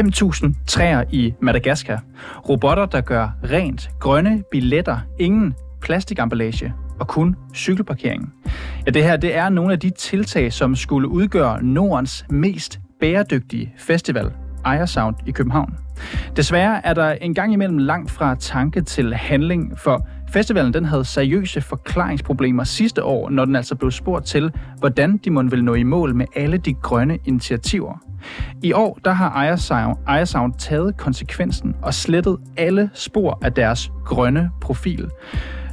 5.000 0.00 0.52
træer 0.66 1.04
i 1.10 1.34
Madagaskar. 1.40 2.02
Robotter, 2.48 2.86
der 2.86 3.00
gør 3.00 3.28
rent. 3.50 3.90
Grønne 3.98 4.42
billetter. 4.50 4.98
Ingen 5.18 5.54
plastikemballage 5.80 6.74
og 7.00 7.08
kun 7.08 7.36
cykelparkering. 7.54 8.34
Ja, 8.86 8.90
det 8.90 9.04
her 9.04 9.16
det 9.16 9.36
er 9.36 9.48
nogle 9.48 9.72
af 9.72 9.80
de 9.80 9.90
tiltag, 9.90 10.52
som 10.52 10.76
skulle 10.76 11.08
udgøre 11.08 11.62
Nordens 11.62 12.24
mest 12.30 12.80
bæredygtige 13.00 13.74
festival, 13.78 14.32
Ejersound 14.64 15.16
i 15.26 15.30
København. 15.30 15.74
Desværre 16.36 16.86
er 16.86 16.94
der 16.94 17.10
en 17.10 17.34
gang 17.34 17.52
imellem 17.52 17.78
langt 17.78 18.10
fra 18.10 18.34
tanke 18.34 18.82
til 18.82 19.14
handling, 19.14 19.78
for 19.78 20.06
festivalen 20.32 20.74
den 20.74 20.84
havde 20.84 21.04
seriøse 21.04 21.60
forklaringsproblemer 21.60 22.64
sidste 22.64 23.04
år, 23.04 23.30
når 23.30 23.44
den 23.44 23.56
altså 23.56 23.74
blev 23.74 23.90
spurgt 23.90 24.26
til, 24.26 24.52
hvordan 24.78 25.16
de 25.16 25.30
måtte 25.30 25.50
vil 25.50 25.64
nå 25.64 25.74
i 25.74 25.82
mål 25.82 26.14
med 26.14 26.26
alle 26.36 26.56
de 26.56 26.74
grønne 26.74 27.18
initiativer. 27.24 28.09
I 28.62 28.72
år 28.72 28.98
der 29.04 29.12
har 29.12 29.30
Ejersound, 29.30 29.96
Ejersound 30.06 30.54
taget 30.58 30.96
konsekvensen 30.96 31.74
og 31.82 31.94
slettet 31.94 32.38
alle 32.56 32.90
spor 32.94 33.38
af 33.42 33.52
deres 33.52 33.90
grønne 34.04 34.50
profil. 34.60 35.08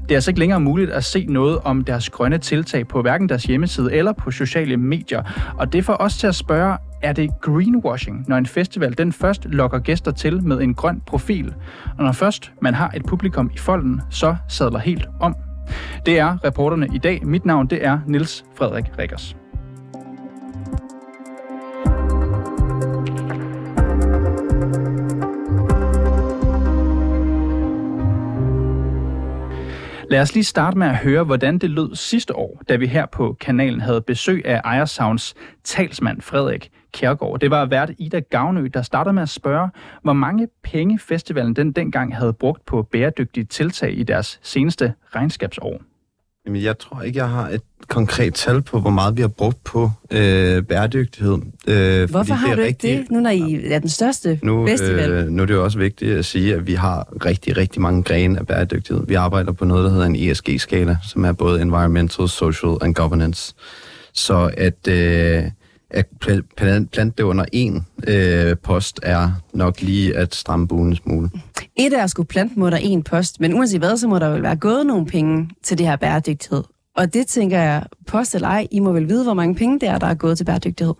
Det 0.02 0.12
er 0.12 0.18
altså 0.18 0.32
ikke 0.32 0.40
længere 0.40 0.60
muligt 0.60 0.92
at 0.92 1.04
se 1.04 1.26
noget 1.26 1.60
om 1.64 1.84
deres 1.84 2.10
grønne 2.10 2.38
tiltag 2.38 2.88
på 2.88 3.02
hverken 3.02 3.30
deres 3.30 3.44
hjemmeside 3.44 3.94
eller 3.94 4.14
på 4.14 4.32
sociale 4.32 4.78
medier. 4.78 5.24
Og 5.58 5.74
det 5.74 5.86
får 5.86 5.94
os 6.00 6.18
til 6.18 6.28
at 6.28 6.36
spørge, 6.36 6.78
er 7.02 7.14
det 7.14 7.30
greenwashing, 7.42 8.26
når 8.28 8.38
en 8.38 8.46
festival 8.46 8.98
den 8.98 9.14
først 9.14 9.46
lokker 9.46 9.80
gæster 9.80 10.12
til 10.12 10.44
med 10.44 10.62
en 10.62 10.74
grøn 10.74 11.02
profil, 11.08 11.54
og 11.98 12.04
når 12.04 12.12
først 12.12 12.52
man 12.62 12.74
har 12.74 12.92
et 12.96 13.06
publikum 13.06 13.52
i 13.54 13.58
folden, 13.58 14.02
så 14.10 14.36
sadler 14.48 14.80
helt 14.80 15.08
om? 15.20 15.36
Det 16.06 16.20
er 16.20 16.46
reporterne 16.46 16.88
i 16.94 16.98
dag. 16.98 17.26
Mit 17.26 17.46
navn 17.46 17.68
det 17.68 17.86
er 17.86 18.00
Niels 18.08 18.46
Frederik 18.58 18.86
Rikkers. 19.00 19.36
Lad 30.10 30.22
os 30.22 30.34
lige 30.34 30.44
starte 30.44 30.78
med 30.78 30.88
at 30.88 30.96
høre, 30.96 31.24
hvordan 31.24 31.58
det 31.58 31.70
lød 31.70 31.96
sidste 31.96 32.36
år, 32.36 32.62
da 32.70 32.76
vi 32.76 32.88
her 32.88 33.06
på 33.06 33.36
kanalen 33.40 33.82
havde 33.82 34.02
besøg 34.02 34.46
af 34.46 34.62
Ejersounds 34.64 35.36
talsmand 35.64 36.22
Frederik 36.22 36.72
Kjærgaard. 36.92 37.40
Det 37.40 37.52
var 37.52 37.66
vært 37.66 37.92
Ida 37.98 38.20
Gavnø, 38.20 38.68
der 38.74 38.82
startede 38.82 39.14
med 39.14 39.22
at 39.22 39.30
spørge, 39.30 39.70
hvor 40.04 40.14
mange 40.14 40.48
penge 40.64 41.00
festivalen 41.00 41.56
den 41.56 41.72
dengang 41.72 42.16
havde 42.16 42.34
brugt 42.34 42.66
på 42.66 42.84
bæredygtige 42.84 43.44
tiltag 43.44 43.98
i 44.00 44.04
deres 44.04 44.40
seneste 44.44 44.94
regnskabsår. 45.16 45.82
Jamen, 46.48 46.62
jeg 46.62 46.80
tror 46.80 47.02
ikke, 47.02 47.20
jeg 47.20 47.30
har 47.30 47.50
et 47.50 47.62
konkret 47.88 48.34
tal 48.34 48.62
på, 48.62 48.80
hvor 48.80 48.90
meget 48.90 49.18
vi 49.18 49.22
har 49.22 49.28
brugt 49.28 49.64
på 49.64 49.92
øh, 50.12 50.64
bæredygtighed. 50.64 51.38
Øh, 51.68 52.10
Hvorfor 52.10 52.34
har 52.34 52.56
du 52.56 52.62
ikke 52.62 52.88
det, 52.88 53.12
nu 53.12 53.20
når 53.20 53.30
I 53.30 53.62
er 53.66 53.80
den 53.80 53.90
største 53.90 54.40
nu, 54.44 54.68
festival? 54.68 55.12
Øh, 55.12 55.28
nu 55.28 55.42
er 55.42 55.46
det 55.46 55.54
jo 55.54 55.64
også 55.64 55.78
vigtigt 55.78 56.18
at 56.18 56.26
sige, 56.26 56.56
at 56.56 56.68
vi 56.68 56.74
har 56.74 57.26
rigtig, 57.26 57.58
rigtig 57.58 57.82
mange 57.82 58.04
grene 58.04 58.40
af 58.40 58.48
bæredygtighed. 58.48 59.04
Vi 59.08 59.14
arbejder 59.14 59.52
på 59.52 59.66
noget, 59.66 59.84
der 59.84 59.92
hedder 59.92 60.06
en 60.06 60.16
ESG-skala, 60.16 60.98
som 61.08 61.26
er 61.26 61.32
både 61.32 61.62
Environmental, 61.62 62.30
Social 62.30 62.78
and 62.82 62.96
Governance. 62.96 63.54
Så 64.14 64.52
at... 64.58 64.88
Øh, 64.88 65.44
at 65.92 66.08
plante 66.58 67.14
det 67.18 67.24
under 67.24 67.46
en 67.54 67.86
øh, 68.08 68.56
post 68.64 69.00
er 69.04 69.32
nok 69.54 69.82
lige 69.82 70.18
at 70.18 70.36
stramme 70.36 70.68
buen 70.68 70.88
en 70.88 70.96
smule. 70.96 71.30
Et 71.76 71.94
er 71.94 72.04
at 72.04 72.10
skulle 72.10 72.28
plante 72.28 72.60
mod 72.60 72.72
en 72.82 73.04
post, 73.04 73.40
men 73.40 73.54
uanset 73.54 73.80
hvad, 73.80 73.98
så 73.98 74.08
må 74.08 74.20
der 74.20 74.30
vel 74.30 74.44
være 74.44 74.56
gået 74.56 74.86
nogle 74.86 75.06
penge 75.06 75.50
til 75.64 75.78
det 75.78 75.86
her 75.86 75.96
bæredygtighed. 75.96 76.64
Og 76.96 77.14
det 77.14 77.28
tænker 77.28 77.60
jeg, 77.60 77.84
post 78.08 78.36
eller 78.36 78.48
ej, 78.48 78.68
I 78.72 78.80
må 78.80 78.92
vel 78.92 79.10
vide, 79.10 79.24
hvor 79.24 79.34
mange 79.34 79.56
penge 79.56 79.80
det 79.80 79.90
er, 79.90 79.98
der 79.98 80.08
er 80.08 80.14
gået 80.14 80.38
til 80.38 80.44
bæredygtighed. 80.44 80.94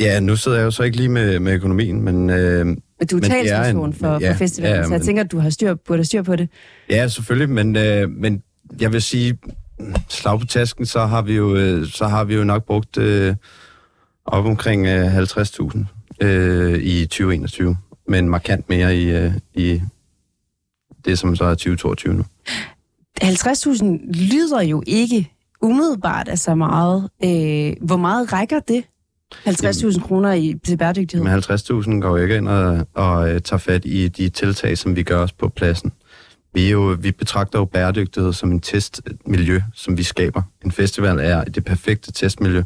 Ja, 0.00 0.20
nu 0.20 0.36
sidder 0.36 0.58
jeg 0.58 0.64
jo 0.64 0.70
så 0.70 0.82
ikke 0.82 0.96
lige 0.96 1.08
med, 1.08 1.38
med 1.38 1.52
økonomien, 1.52 2.02
men... 2.02 2.30
Øh, 2.30 2.66
men 2.66 2.78
du 3.10 3.16
er 3.16 3.20
talsperson 3.20 3.92
for, 3.92 4.18
ja, 4.20 4.32
for 4.32 4.36
festivalen, 4.38 4.76
ja, 4.76 4.82
så 4.82 4.90
jeg 4.90 4.98
men, 4.98 5.06
tænker, 5.06 5.24
at 5.24 5.32
du 5.32 5.38
har 5.38 5.50
styr, 5.50 5.74
burde 5.74 5.98
have 5.98 6.04
styr 6.04 6.22
på 6.22 6.36
det. 6.36 6.48
Ja, 6.90 7.08
selvfølgelig, 7.08 7.50
men, 7.50 7.76
øh, 7.76 8.10
men 8.10 8.42
jeg 8.80 8.92
vil 8.92 9.02
sige, 9.02 9.38
slag 10.08 10.40
på 10.40 10.46
tasken, 10.46 10.86
så 10.86 11.06
har 11.06 11.22
vi 11.22 11.34
jo, 11.36 11.56
øh, 11.56 11.86
så 11.86 12.06
har 12.06 12.24
vi 12.24 12.34
jo 12.34 12.44
nok 12.44 12.64
brugt... 12.66 12.98
Øh, 12.98 13.34
op 14.28 14.44
omkring 14.44 14.86
øh, 14.86 15.18
50.000 15.18 15.84
øh, 16.20 16.78
i 16.78 17.06
2021, 17.06 17.76
men 18.08 18.28
markant 18.28 18.68
mere 18.68 18.96
i, 18.96 19.10
øh, 19.10 19.32
i 19.54 19.80
det, 21.04 21.18
som 21.18 21.36
så 21.36 21.44
er 21.44 21.54
2022 21.54 22.14
nu. 22.14 22.24
50.000 23.22 23.84
lyder 24.32 24.62
jo 24.62 24.82
ikke 24.86 25.32
umiddelbart 25.62 26.28
af 26.28 26.38
så 26.38 26.54
meget. 26.54 27.08
Øh, 27.24 27.86
hvor 27.86 27.96
meget 27.96 28.32
rækker 28.32 28.60
det? 28.60 28.84
50.000 29.34 30.00
kroner 30.00 30.32
i, 30.32 30.54
til 30.64 30.76
bæredygtighed? 30.76 31.24
Men 31.24 31.34
50.000 31.34 32.00
går 32.00 32.08
jo 32.08 32.16
ikke 32.16 32.36
ind 32.36 32.48
og, 32.48 32.86
og 32.94 33.20
uh, 33.20 33.38
tager 33.38 33.58
fat 33.58 33.84
i 33.84 34.08
de 34.08 34.28
tiltag, 34.28 34.78
som 34.78 34.96
vi 34.96 35.02
gør 35.02 35.22
os 35.22 35.32
på 35.32 35.48
pladsen. 35.48 35.92
Vi, 36.54 36.66
er 36.66 36.70
jo, 36.70 36.96
vi 37.00 37.12
betragter 37.12 37.58
jo 37.58 37.64
bæredygtighed 37.64 38.32
som 38.32 38.50
en 38.50 38.60
testmiljø, 38.60 39.60
som 39.74 39.98
vi 39.98 40.02
skaber. 40.02 40.42
En 40.64 40.72
festival 40.72 41.18
er 41.18 41.44
det 41.44 41.64
perfekte 41.64 42.12
testmiljø 42.12 42.62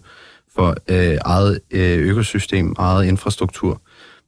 for 0.54 0.74
øh, 0.88 1.18
eget 1.24 1.60
øh, 1.70 1.98
økosystem, 1.98 2.74
eget 2.78 3.06
infrastruktur, 3.06 3.80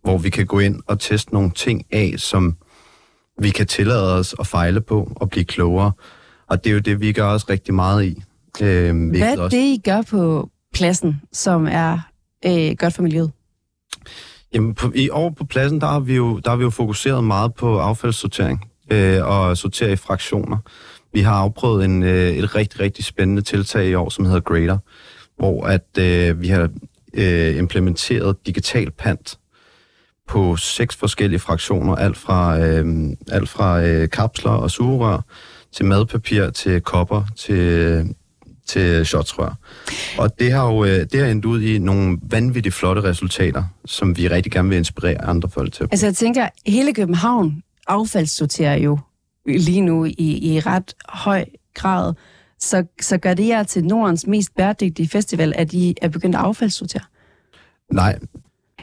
hvor 0.03 0.19
vi 0.19 0.31
kan 0.31 0.47
gå 0.47 0.59
ind 0.59 0.81
og 0.87 1.01
teste 1.01 1.33
nogle 1.35 1.51
ting 1.51 1.87
af, 1.93 2.15
som 2.17 2.57
vi 3.39 3.51
kan 3.51 3.67
tillade 3.67 4.15
os 4.15 4.34
at 4.41 4.47
fejle 4.47 4.81
på 4.81 5.13
og 5.17 5.31
blive 5.31 5.45
klogere. 5.45 5.93
Og 6.49 6.65
det 6.65 6.71
er 6.71 6.75
jo 6.75 6.81
det, 6.81 7.01
vi 7.01 7.13
gør 7.13 7.27
os 7.27 7.51
rigtig 7.51 7.75
meget 7.75 8.05
i. 8.05 8.23
Øh, 8.61 9.09
Hvad 9.11 9.39
er 9.39 9.49
det, 9.49 9.59
I 9.59 9.81
gør 9.84 10.03
på 10.03 10.49
pladsen, 10.75 11.21
som 11.33 11.67
er 11.71 11.99
øh, 12.47 12.77
godt 12.79 12.95
for 12.95 13.03
miljøet? 13.03 13.31
Jamen, 14.55 14.75
på, 14.75 14.93
i 14.95 15.11
år 15.11 15.31
på 15.31 15.45
pladsen, 15.45 15.81
der 15.81 15.87
har 15.87 16.01
vi 16.01 16.15
jo, 16.15 16.39
der 16.39 16.51
har 16.51 16.57
vi 16.57 16.65
jo 16.65 16.71
fokuseret 16.71 17.25
meget 17.25 17.55
på 17.55 17.79
affaldssortering 17.79 18.71
øh, 18.91 19.25
og 19.25 19.57
sortere 19.57 19.93
i 19.93 19.97
fraktioner. 19.97 20.57
Vi 21.13 21.21
har 21.21 21.34
afprøvet 21.34 21.84
en, 21.84 22.03
øh, 22.03 22.31
et 22.31 22.55
rigtig, 22.55 22.81
rigtig 22.81 23.05
spændende 23.05 23.43
tiltag 23.43 23.87
i 23.87 23.95
år, 23.95 24.09
som 24.09 24.25
hedder 24.25 24.41
Grader, 24.41 24.79
hvor 25.37 25.65
at 25.67 25.99
øh, 25.99 26.41
vi 26.41 26.49
har 26.49 26.69
øh, 27.15 27.56
implementeret 27.56 28.47
digital 28.47 28.91
pant 28.91 29.39
på 30.28 30.56
seks 30.56 30.97
forskellige 30.97 31.39
fraktioner, 31.39 31.97
alt 31.97 32.17
fra, 32.17 32.61
øh, 32.61 33.11
alt 33.33 33.49
fra 33.49 33.83
øh, 33.83 34.09
kapsler 34.11 34.50
og 34.50 34.71
sugerør 34.71 35.21
til 35.72 35.84
madpapir, 35.84 36.50
til 36.50 36.81
kopper, 36.81 37.22
til, 37.37 38.15
til 38.67 39.06
shotsrør. 39.06 39.55
Og 40.19 40.39
det 40.39 40.53
har 40.53 40.72
jo 40.72 40.84
øh, 40.84 41.06
det 41.12 41.21
har 41.21 41.27
endt 41.27 41.45
ud 41.45 41.62
i 41.62 41.78
nogle 41.78 42.19
vanvittigt 42.22 42.75
flotte 42.75 43.03
resultater, 43.03 43.65
som 43.84 44.16
vi 44.16 44.28
rigtig 44.28 44.53
gerne 44.53 44.69
vil 44.69 44.78
inspirere 44.78 45.25
andre 45.25 45.49
folk 45.49 45.72
til. 45.72 45.89
Altså 45.91 46.06
jeg 46.06 46.15
tænker, 46.15 46.49
hele 46.66 46.95
København 46.95 47.62
affaldssorterer 47.87 48.77
jo 48.77 48.99
lige 49.47 49.81
nu 49.81 50.05
i, 50.05 50.55
i 50.55 50.61
ret 50.61 50.95
høj 51.09 51.45
grad. 51.75 52.15
Så, 52.65 52.85
så 53.01 53.19
gør 53.19 53.35
det 53.35 53.49
jer 53.49 53.63
til 53.63 53.85
Nordens 53.85 54.27
mest 54.27 54.55
bæredygtige 54.55 55.09
festival, 55.09 55.53
at 55.57 55.73
I 55.73 55.95
er 56.03 56.09
begyndt 56.09 56.37
at 56.37 56.41
affaldssortere? 56.41 57.03
Nej. 57.93 58.19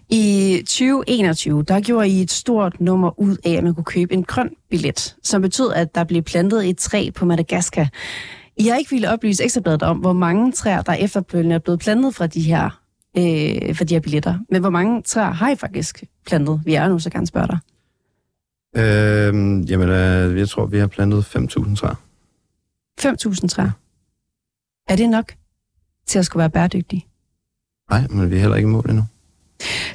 I 0.09 0.57
2021, 0.65 1.63
der 1.63 1.81
gjorde 1.81 2.07
I 2.07 2.21
et 2.21 2.31
stort 2.31 2.81
nummer 2.81 3.19
ud 3.19 3.37
af, 3.45 3.51
at 3.51 3.63
man 3.63 3.73
kunne 3.73 3.83
købe 3.83 4.13
en 4.13 4.23
grøn 4.23 4.49
billet, 4.69 5.15
som 5.23 5.41
betød, 5.41 5.73
at 5.73 5.95
der 5.95 6.03
blev 6.03 6.21
plantet 6.21 6.69
et 6.69 6.77
træ 6.77 7.09
på 7.15 7.25
Madagaskar. 7.25 7.89
I 8.57 8.67
har 8.67 8.77
ikke 8.77 8.91
ville 8.91 9.09
oplyse 9.09 9.43
ekstrabladet 9.43 9.83
om, 9.83 9.97
hvor 9.97 10.13
mange 10.13 10.51
træer, 10.51 10.81
der 10.81 10.93
efterfølgende 10.93 11.55
er 11.55 11.59
blevet 11.59 11.79
plantet 11.79 12.15
fra 12.15 12.27
de 12.27 12.41
her, 12.41 12.65
øh, 13.17 13.75
fra 13.75 13.83
de 13.83 13.93
her 13.93 13.99
billetter. 13.99 14.39
Men 14.49 14.61
hvor 14.61 14.69
mange 14.69 15.01
træer 15.01 15.31
har 15.31 15.51
I 15.51 15.55
faktisk 15.55 16.03
plantet? 16.25 16.61
Vi 16.65 16.73
er 16.73 16.89
nu 16.89 16.99
så 16.99 17.09
gerne 17.09 17.27
spørge 17.27 17.47
dig. 17.47 17.59
Øh, 18.75 19.71
jamen, 19.71 19.89
øh, 19.89 20.37
jeg 20.37 20.49
tror, 20.49 20.65
vi 20.65 20.77
har 20.77 20.87
plantet 20.87 21.25
5.000 21.25 21.75
træer. 21.75 21.95
5.000 23.05 23.47
træer. 23.47 23.71
Er 24.87 24.95
det 24.95 25.09
nok 25.09 25.33
til 26.07 26.19
at 26.19 26.25
skulle 26.25 26.41
være 26.41 26.49
bæredygtig? 26.49 27.07
Nej, 27.89 28.07
men 28.09 28.31
vi 28.31 28.35
er 28.35 28.39
heller 28.39 28.55
ikke 28.55 28.67
i 28.67 28.71
mål 28.71 28.89
endnu. 28.89 29.03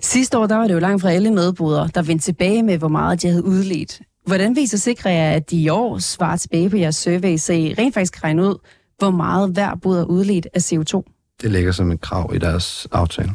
Sidste 0.03 0.39
år, 0.39 0.47
der 0.47 0.57
var 0.57 0.67
det 0.67 0.75
jo 0.75 0.79
langt 0.79 1.03
fra 1.03 1.11
alle 1.11 1.31
medbrudere, 1.31 1.91
der 1.95 2.03
vendte 2.03 2.25
tilbage 2.25 2.63
med, 2.63 2.79
hvor 2.79 2.89
meget 2.89 3.23
de 3.23 3.29
havde 3.29 3.45
udledt. 3.45 4.01
Hvordan 4.27 4.57
viser 4.57 4.79
sikre 4.79 5.11
jer, 5.11 5.31
at 5.33 5.51
de 5.51 5.57
i 5.57 5.69
år 5.69 5.99
svarer 5.99 6.37
tilbage 6.37 6.71
på 6.71 6.77
jeres 6.77 6.97
survey, 6.97 7.37
så 7.37 7.53
I 7.53 7.75
rent 7.75 7.95
faktisk 7.95 8.25
regner 8.25 8.49
ud, 8.49 8.59
hvor 8.99 9.11
meget 9.11 9.51
hver 9.51 9.75
bod 9.75 9.99
er 9.99 10.05
udledt 10.05 10.47
af 10.55 10.73
CO2? 10.73 11.03
Det 11.43 11.51
ligger 11.51 11.73
som 11.73 11.91
et 11.91 12.01
krav 12.01 12.33
i 12.35 12.39
deres 12.39 12.87
aftale. 12.93 13.31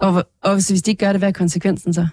Og, 0.00 0.24
og 0.42 0.54
hvis 0.54 0.82
de 0.82 0.90
ikke 0.90 1.04
gør 1.04 1.12
det, 1.12 1.20
hvad 1.20 1.28
er 1.28 1.32
konsekvensen 1.32 1.94
så? 1.94 2.08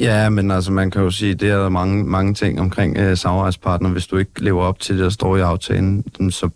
Ja, 0.00 0.28
men 0.28 0.50
altså 0.50 0.72
man 0.72 0.90
kan 0.90 1.02
jo 1.02 1.10
sige, 1.10 1.34
det 1.34 1.50
er 1.50 1.68
mange, 1.68 2.04
mange 2.04 2.34
ting 2.34 2.60
omkring 2.60 2.96
øh, 2.98 3.16
samarbejdspartner. 3.16 3.90
Hvis 3.90 4.06
du 4.06 4.16
ikke 4.16 4.30
lever 4.38 4.62
op 4.62 4.80
til 4.80 4.94
det, 4.94 5.04
der 5.04 5.10
står 5.10 5.36
i 5.36 5.40
aftalen, 5.40 6.04
så, 6.30 6.48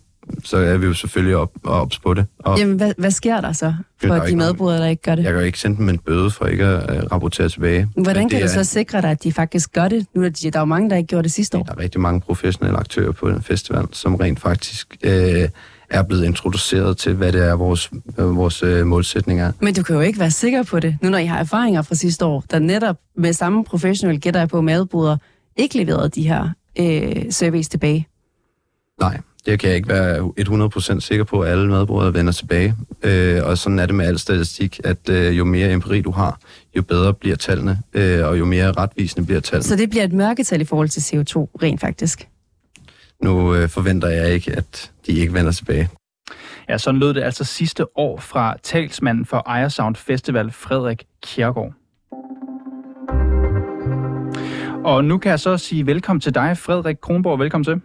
så 0.43 0.57
er 0.57 0.77
vi 0.77 0.85
jo 0.85 0.93
selvfølgelig 0.93 1.35
op, 1.35 1.51
ops 1.63 1.99
på 1.99 2.13
det. 2.13 2.25
Og 2.39 2.59
Jamen, 2.59 2.77
hvad, 2.77 2.93
hvad 2.97 3.11
sker 3.11 3.41
der 3.41 3.51
så 3.51 3.73
for 4.01 4.15
de 4.15 4.35
medbrudere, 4.35 4.79
der 4.81 4.87
ikke 4.87 5.01
gør 5.01 5.15
det? 5.15 5.23
Jeg 5.23 5.31
kan 5.31 5.39
jo 5.39 5.45
ikke 5.45 5.59
sende 5.59 5.77
dem 5.77 5.89
en 5.89 5.97
bøde 5.97 6.31
for 6.31 6.45
ikke 6.45 6.65
at 6.65 7.03
uh, 7.03 7.11
rapportere 7.11 7.49
tilbage. 7.49 7.87
Hvordan 7.97 8.29
kan 8.29 8.41
du 8.41 8.47
så 8.47 8.63
sikre 8.63 9.01
dig, 9.01 9.11
at 9.11 9.23
de 9.23 9.31
faktisk 9.31 9.73
gør 9.73 9.87
det? 9.87 10.05
Nu 10.15 10.23
er 10.23 10.29
der, 10.29 10.51
der 10.51 10.59
er 10.59 10.61
jo 10.61 10.65
mange, 10.65 10.89
der 10.89 10.95
ikke 10.95 11.07
gjorde 11.07 11.23
det 11.23 11.31
sidste 11.31 11.57
år. 11.57 11.63
Der 11.63 11.73
er 11.73 11.79
rigtig 11.79 12.01
mange 12.01 12.21
professionelle 12.21 12.79
aktører 12.79 13.11
på 13.11 13.29
den 13.29 13.41
festival, 13.41 13.85
som 13.91 14.15
rent 14.15 14.39
faktisk 14.39 14.95
øh, 15.03 15.49
er 15.93 16.03
blevet 16.03 16.25
introduceret 16.25 16.97
til, 16.97 17.13
hvad 17.13 17.31
det 17.31 17.43
er, 17.43 17.53
vores, 17.53 17.91
øh, 18.19 18.35
vores 18.35 18.63
øh, 18.63 18.85
målsætning 18.85 19.41
er. 19.41 19.51
Men 19.59 19.73
du 19.73 19.83
kan 19.83 19.95
jo 19.95 20.01
ikke 20.01 20.19
være 20.19 20.31
sikker 20.31 20.63
på 20.63 20.79
det, 20.79 20.97
nu 21.01 21.09
når 21.09 21.17
I 21.17 21.25
har 21.25 21.39
erfaringer 21.39 21.81
fra 21.81 21.95
sidste 21.95 22.25
år, 22.25 22.43
der 22.51 22.59
netop 22.59 22.95
med 23.17 23.33
samme 23.33 23.63
professionelle 23.63 24.19
gætter 24.19 24.39
jeg 24.39 24.49
på 24.49 24.61
madboder 24.61 25.17
ikke 25.55 25.77
leverede 25.77 26.09
de 26.09 26.27
her 26.27 26.49
øh, 26.79 27.31
surveys 27.31 27.69
tilbage. 27.69 28.07
Nej, 28.99 29.19
det 29.45 29.59
kan 29.59 29.69
jeg 29.69 29.77
ikke 29.77 29.89
være 29.89 30.31
100% 30.97 30.99
sikker 30.99 31.23
på, 31.23 31.41
at 31.41 31.51
alle 31.51 31.69
madbrugere 31.69 32.13
vender 32.13 32.33
tilbage. 32.33 32.75
Øh, 33.03 33.43
og 33.43 33.57
sådan 33.57 33.79
er 33.79 33.85
det 33.85 33.95
med 33.95 34.05
al 34.05 34.19
statistik, 34.19 34.79
at 34.83 35.09
øh, 35.09 35.37
jo 35.37 35.45
mere 35.45 35.71
empiri 35.71 36.01
du 36.01 36.11
har, 36.11 36.39
jo 36.77 36.81
bedre 36.81 37.13
bliver 37.13 37.35
tallene, 37.35 37.79
øh, 37.93 38.27
og 38.27 38.39
jo 38.39 38.45
mere 38.45 38.71
retvisende 38.71 39.25
bliver 39.25 39.41
tallene. 39.41 39.63
Så 39.63 39.75
det 39.75 39.89
bliver 39.89 40.03
et 40.03 40.13
mørketal 40.13 40.61
i 40.61 40.65
forhold 40.65 40.89
til 40.89 41.01
CO2, 41.01 41.33
rent 41.63 41.81
faktisk? 41.81 42.27
Nu 43.23 43.55
øh, 43.55 43.69
forventer 43.69 44.07
jeg 44.07 44.33
ikke, 44.33 44.51
at 44.51 44.91
de 45.07 45.11
ikke 45.11 45.33
vender 45.33 45.51
tilbage. 45.51 45.89
Ja, 46.69 46.77
sådan 46.77 46.99
lød 46.99 47.13
det 47.13 47.23
altså 47.23 47.43
sidste 47.43 47.97
år 47.97 48.19
fra 48.19 48.55
talsmanden 48.63 49.25
for 49.25 49.43
Ejersound 49.45 49.95
Festival, 49.95 50.51
Frederik 50.51 51.03
Kjærgaard. 51.25 51.73
Og 54.85 55.05
nu 55.05 55.17
kan 55.17 55.29
jeg 55.29 55.39
så 55.39 55.57
sige 55.57 55.85
velkommen 55.85 56.21
til 56.21 56.35
dig, 56.35 56.57
Frederik 56.57 56.95
Kronborg. 57.01 57.39
Velkommen 57.39 57.63
til. 57.63 57.81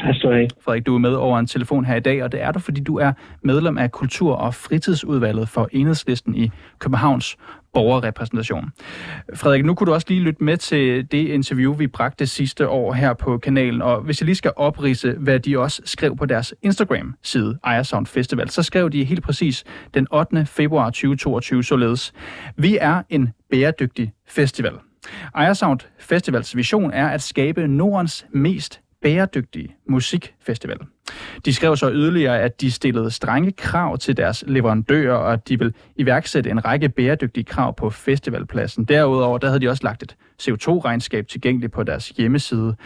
Tak 0.00 0.14
skal 0.14 0.30
du 0.30 0.34
have. 0.34 0.48
Frederik, 0.64 0.86
du 0.86 0.94
er 0.94 0.98
med 0.98 1.14
over 1.14 1.38
en 1.38 1.46
telefon 1.46 1.84
her 1.84 1.96
i 1.96 2.00
dag, 2.00 2.22
og 2.22 2.32
det 2.32 2.42
er 2.42 2.52
du, 2.52 2.58
fordi 2.58 2.80
du 2.80 2.98
er 2.98 3.12
medlem 3.42 3.78
af 3.78 3.92
Kultur- 3.92 4.34
og 4.34 4.54
Fritidsudvalget 4.54 5.48
for 5.48 5.68
Enhedslisten 5.72 6.34
i 6.34 6.50
Københavns 6.78 7.36
borgerrepræsentation. 7.76 8.70
Frederik, 9.34 9.64
nu 9.64 9.74
kunne 9.74 9.86
du 9.86 9.94
også 9.94 10.06
lige 10.10 10.20
lytte 10.20 10.44
med 10.44 10.56
til 10.56 11.10
det 11.10 11.28
interview, 11.28 11.74
vi 11.74 11.86
bragte 11.86 12.26
sidste 12.26 12.68
år 12.68 12.92
her 12.92 13.14
på 13.14 13.38
kanalen, 13.38 13.82
og 13.82 14.00
hvis 14.00 14.20
jeg 14.20 14.24
lige 14.24 14.36
skal 14.36 14.52
oprise, 14.56 15.12
hvad 15.12 15.40
de 15.40 15.58
også 15.58 15.82
skrev 15.84 16.16
på 16.16 16.26
deres 16.26 16.54
Instagram-side, 16.62 17.58
Ejersound 17.64 18.06
Festival, 18.06 18.50
så 18.50 18.62
skrev 18.62 18.90
de 18.90 19.04
helt 19.04 19.22
præcis 19.22 19.64
den 19.94 20.06
8. 20.12 20.46
februar 20.46 20.84
2022 20.86 21.64
således. 21.64 22.12
Vi 22.56 22.78
er 22.80 23.02
en 23.08 23.32
bæredygtig 23.50 24.12
festival. 24.28 24.72
Ejersound 25.34 25.80
Festivals 25.98 26.56
vision 26.56 26.90
er 26.92 27.08
at 27.08 27.22
skabe 27.22 27.66
Nordens 27.66 28.26
mest 28.32 28.80
bæredygtige 29.06 29.76
musikfestival. 29.88 30.78
De 31.44 31.54
skrev 31.54 31.76
så 31.76 31.90
yderligere, 31.92 32.40
at 32.40 32.60
de 32.60 32.70
stillede 32.70 33.10
strenge 33.10 33.52
krav 33.52 33.98
til 33.98 34.16
deres 34.16 34.44
leverandører, 34.46 35.14
og 35.14 35.32
at 35.32 35.48
de 35.48 35.58
vil 35.58 35.74
iværksætte 35.96 36.50
en 36.50 36.64
række 36.64 36.88
bæredygtige 36.88 37.44
krav 37.44 37.76
på 37.76 37.90
festivalpladsen. 37.90 38.84
Derudover 38.84 39.38
der 39.38 39.46
havde 39.46 39.60
de 39.60 39.68
også 39.68 39.82
lagt 39.84 40.02
et 40.02 40.16
CO2-regnskab 40.42 41.26
tilgængeligt 41.26 41.72
på 41.72 41.82
deres 41.82 42.08
hjemmeside. 42.08 42.76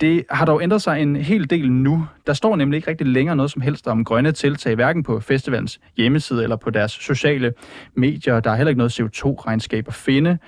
Det 0.00 0.24
har 0.30 0.44
dog 0.44 0.62
ændret 0.62 0.82
sig 0.82 1.02
en 1.02 1.16
hel 1.16 1.50
del 1.50 1.72
nu. 1.72 2.06
Der 2.26 2.32
står 2.32 2.56
nemlig 2.56 2.76
ikke 2.76 2.90
rigtig 2.90 3.06
længere 3.06 3.36
noget 3.36 3.50
som 3.50 3.62
helst 3.62 3.86
om 3.86 4.04
grønne 4.04 4.32
tiltag, 4.32 4.74
hverken 4.74 5.02
på 5.02 5.20
festivalens 5.20 5.80
hjemmeside 5.96 6.42
eller 6.42 6.56
på 6.56 6.70
deres 6.70 6.92
sociale 6.92 7.52
medier. 7.94 8.40
Der 8.40 8.50
er 8.50 8.56
heller 8.56 8.68
ikke 8.68 8.78
noget 8.78 9.00
CO2-regnskab 9.00 9.88
at 9.88 9.94
finde. 9.94 10.38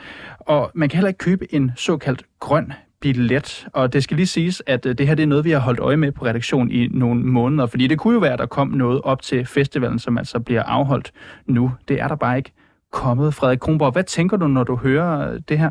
Og 0.41 0.71
man 0.75 0.89
kan 0.89 0.97
heller 0.97 1.09
ikke 1.09 1.19
købe 1.19 1.55
en 1.55 1.73
såkaldt 1.77 2.23
grøn 2.41 2.73
billet. 3.01 3.67
Og 3.73 3.93
det 3.93 4.03
skal 4.03 4.17
lige 4.17 4.27
siges, 4.27 4.63
at 4.67 4.87
øh, 4.87 4.95
det 4.99 5.07
her 5.09 5.15
det 5.15 5.23
er 5.23 5.27
noget, 5.27 5.45
vi 5.45 5.51
har 5.51 5.61
holdt 5.61 5.81
øje 5.81 5.97
med 5.97 6.13
på 6.13 6.25
redaktion 6.25 6.71
i 6.71 6.89
nogle 6.91 7.21
måneder, 7.21 7.67
fordi 7.67 7.87
det 7.87 7.99
kunne 7.99 8.15
jo 8.15 8.21
være, 8.21 8.33
at 8.33 8.39
der 8.39 8.47
kom 8.47 8.69
noget 8.69 9.01
op 9.05 9.23
til 9.23 9.47
festivalen, 9.47 9.99
som 9.99 10.19
altså 10.19 10.41
bliver 10.41 10.63
afholdt 10.63 11.13
nu. 11.47 11.71
Det 11.89 12.01
er 12.01 12.09
der 12.09 12.17
bare 12.17 12.37
ikke 12.37 12.53
kommet. 12.93 13.35
Frederik 13.35 13.59
Kronborg, 13.59 13.93
hvad 13.93 14.05
tænker 14.05 14.37
du, 14.37 14.47
når 14.47 14.65
du 14.65 14.77
hører 14.77 15.33
øh, 15.33 15.41
det 15.49 15.59
her? 15.59 15.71